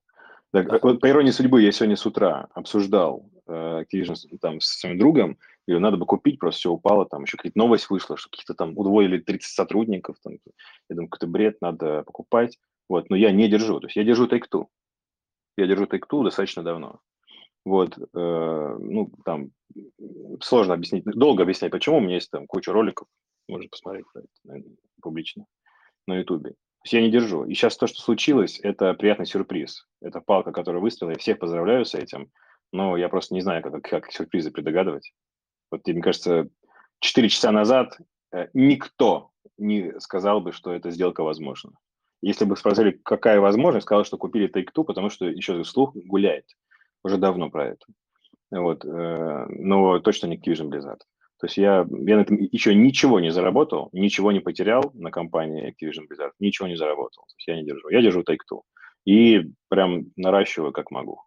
Так, 0.52 0.82
вот, 0.82 1.00
по 1.00 1.08
иронии 1.08 1.30
судьбы, 1.30 1.62
я 1.62 1.70
сегодня 1.70 1.96
с 1.96 2.06
утра 2.06 2.48
обсуждал 2.54 3.28
э, 3.34 3.35
Activision 3.48 4.16
там, 4.40 4.60
с 4.60 4.78
своим 4.78 4.98
другом, 4.98 5.38
ее 5.66 5.78
надо 5.78 5.96
бы 5.96 6.06
купить, 6.06 6.38
просто 6.38 6.58
все 6.60 6.70
упало, 6.70 7.06
там 7.06 7.24
еще 7.24 7.36
какая-то 7.36 7.58
новость 7.58 7.90
вышла, 7.90 8.16
что 8.16 8.30
каких-то 8.30 8.54
там 8.54 8.76
удвоили 8.76 9.18
30 9.18 9.52
сотрудников, 9.52 10.16
там, 10.22 10.34
я 10.88 10.96
думаю, 10.96 11.08
какой-то 11.08 11.26
бред, 11.26 11.56
надо 11.60 12.02
покупать, 12.04 12.58
вот, 12.88 13.10
но 13.10 13.16
я 13.16 13.32
не 13.32 13.48
держу, 13.48 13.80
то 13.80 13.86
есть 13.86 13.96
я 13.96 14.04
держу 14.04 14.26
Take-Two, 14.26 14.66
я 15.56 15.66
держу 15.66 15.84
Take-Two 15.84 16.24
достаточно 16.24 16.62
давно, 16.62 17.00
вот, 17.64 17.98
э, 17.98 18.76
ну, 18.80 19.10
там, 19.24 19.50
сложно 20.40 20.74
объяснить, 20.74 21.04
долго 21.04 21.42
объяснять, 21.42 21.72
почему, 21.72 21.98
у 21.98 22.00
меня 22.00 22.14
есть 22.14 22.30
там 22.30 22.46
куча 22.46 22.72
роликов, 22.72 23.08
можно 23.48 23.68
посмотреть 23.68 24.06
наверное, 24.44 24.76
публично 25.02 25.46
на 26.06 26.18
Ютубе. 26.18 26.50
То 26.50 26.56
есть 26.84 26.92
я 26.92 27.00
не 27.00 27.10
держу. 27.10 27.44
И 27.44 27.54
сейчас 27.54 27.76
то, 27.76 27.86
что 27.86 28.00
случилось, 28.00 28.60
это 28.62 28.94
приятный 28.94 29.26
сюрприз. 29.26 29.86
Это 30.00 30.20
палка, 30.20 30.52
которая 30.52 30.80
выстрелила. 30.80 31.12
Я 31.12 31.18
всех 31.18 31.38
поздравляю 31.38 31.84
с 31.84 31.94
этим. 31.94 32.30
Но 32.76 32.94
я 32.98 33.08
просто 33.08 33.32
не 33.32 33.40
знаю, 33.40 33.62
как, 33.62 33.82
как 33.82 34.12
сюрпризы 34.12 34.50
предугадывать. 34.50 35.14
Вот, 35.70 35.86
мне 35.86 36.02
кажется, 36.02 36.48
4 37.00 37.28
часа 37.30 37.50
назад 37.50 37.96
э, 38.32 38.48
никто 38.52 39.30
не 39.56 39.98
сказал 39.98 40.42
бы, 40.42 40.52
что 40.52 40.72
эта 40.72 40.90
сделка 40.90 41.24
возможна. 41.24 41.72
Если 42.20 42.44
бы 42.44 42.54
спросили, 42.54 43.00
какая 43.02 43.40
возможность, 43.40 43.86
сказал, 43.86 44.04
что 44.04 44.18
купили 44.18 44.50
Take-Two, 44.50 44.84
потому 44.84 45.08
что 45.08 45.24
еще 45.24 45.64
слух 45.64 45.94
гуляет 45.94 46.44
уже 47.02 47.16
давно 47.16 47.48
про 47.48 47.68
это. 47.68 47.86
Вот, 48.50 48.84
э, 48.84 49.46
но 49.48 49.98
точно 50.00 50.26
не 50.26 50.36
Activision 50.36 50.68
Blizzard. 50.68 51.00
То 51.38 51.46
есть 51.46 51.56
я, 51.56 51.86
я 51.90 52.16
на 52.16 52.20
этом 52.20 52.36
еще 52.36 52.74
ничего 52.74 53.20
не 53.20 53.30
заработал, 53.30 53.88
ничего 53.92 54.32
не 54.32 54.40
потерял 54.40 54.90
на 54.92 55.10
компании 55.10 55.70
Activision 55.70 56.04
Blizzard, 56.10 56.32
ничего 56.40 56.68
не 56.68 56.76
заработал. 56.76 57.24
То 57.24 57.34
есть 57.38 57.48
я 57.48 57.56
не 57.56 57.64
держу. 57.64 57.88
Я 57.88 58.02
держу 58.02 58.20
Take-Two. 58.20 58.60
И 59.06 59.50
прям 59.68 60.12
наращиваю 60.16 60.72
как 60.72 60.90
могу. 60.90 61.22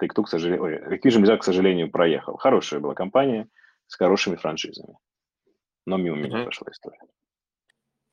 Take-Two, 0.00 0.24
к 0.24 0.28
сожалению, 0.28 0.62
ой, 0.62 0.76
Activision 0.76 1.22
Blizzard, 1.22 1.38
к 1.38 1.44
сожалению, 1.44 1.90
проехал. 1.90 2.36
Хорошая 2.36 2.80
была 2.80 2.94
компания 2.94 3.48
с 3.86 3.96
хорошими 3.96 4.36
франшизами. 4.36 4.96
Но 5.86 5.96
мимо 5.96 6.16
mm-hmm. 6.16 6.20
меня 6.22 6.42
прошла 6.42 6.68
история. 6.70 7.00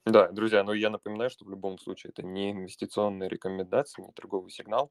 Да, 0.10 0.32
друзья, 0.32 0.64
ну 0.64 0.72
я 0.72 0.90
напоминаю, 0.90 1.30
что 1.30 1.44
в 1.44 1.50
любом 1.50 1.78
случае 1.78 2.12
это 2.12 2.26
не 2.26 2.52
инвестиционные 2.52 3.28
рекомендации, 3.28 4.02
не 4.02 4.14
торговый 4.14 4.50
сигнал. 4.52 4.90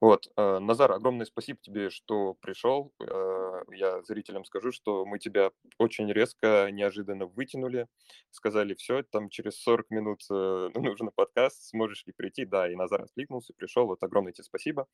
Вот, 0.00 0.28
э, 0.34 0.58
Назар, 0.60 0.92
огромное 0.92 1.26
спасибо 1.26 1.58
тебе, 1.60 1.90
что 1.90 2.32
пришел. 2.32 2.90
Э, 2.98 3.62
я 3.74 4.02
зрителям 4.04 4.46
скажу, 4.46 4.72
что 4.72 5.04
мы 5.04 5.18
тебя 5.18 5.50
очень 5.76 6.10
резко, 6.10 6.70
неожиданно 6.72 7.26
вытянули. 7.26 7.86
Сказали, 8.30 8.72
все, 8.72 9.02
там 9.02 9.28
через 9.28 9.60
40 9.60 9.90
минут 9.90 10.22
э, 10.30 10.70
нужен 10.74 11.10
подкаст, 11.14 11.64
сможешь 11.64 12.06
ли 12.06 12.14
прийти? 12.16 12.46
Да, 12.46 12.66
и 12.70 12.76
Назар 12.76 13.02
откликнулся, 13.02 13.52
пришел. 13.52 13.84
Вот 13.86 14.02
огромное 14.02 14.32
тебе 14.32 14.44
спасибо. 14.44 14.86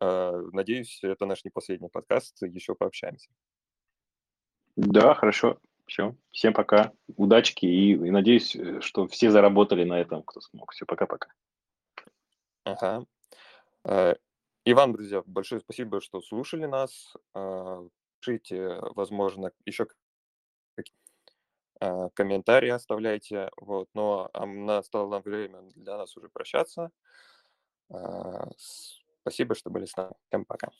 Надеюсь, 0.00 1.00
это 1.02 1.24
наш 1.24 1.44
не 1.44 1.50
последний 1.50 1.88
подкаст, 1.88 2.42
еще 2.42 2.74
пообщаемся. 2.74 3.30
Да, 4.76 5.14
хорошо. 5.14 5.58
Все. 5.88 6.14
Всем 6.30 6.52
пока. 6.52 6.92
Удачки 7.16 7.64
и, 7.64 7.92
и 7.92 8.10
надеюсь, 8.10 8.54
э, 8.54 8.80
что 8.82 9.08
все 9.08 9.30
заработали 9.30 9.84
на 9.84 9.98
этом, 9.98 10.22
кто 10.22 10.40
смог. 10.40 10.72
Все, 10.72 10.84
пока-пока. 10.84 11.32
Ага. 12.64 13.06
Э, 13.84 14.14
и 14.64 14.74
вам, 14.74 14.92
друзья, 14.92 15.22
большое 15.24 15.62
спасибо, 15.62 16.02
что 16.02 16.20
слушали 16.20 16.66
нас. 16.66 17.16
Э, 17.34 17.88
пишите, 18.20 18.78
возможно, 18.94 19.50
еще 19.64 19.86
комментарии 22.14 22.70
оставляйте. 22.70 23.50
Вот. 23.56 23.88
Но 23.94 24.28
а 24.34 24.44
настало 24.46 25.20
время 25.20 25.62
для 25.74 25.96
нас 25.96 26.16
уже 26.16 26.28
прощаться. 26.28 26.90
Спасибо, 29.20 29.54
что 29.54 29.70
были 29.70 29.84
с 29.84 29.96
нами. 29.96 30.12
Всем 30.28 30.44
пока. 30.44 30.70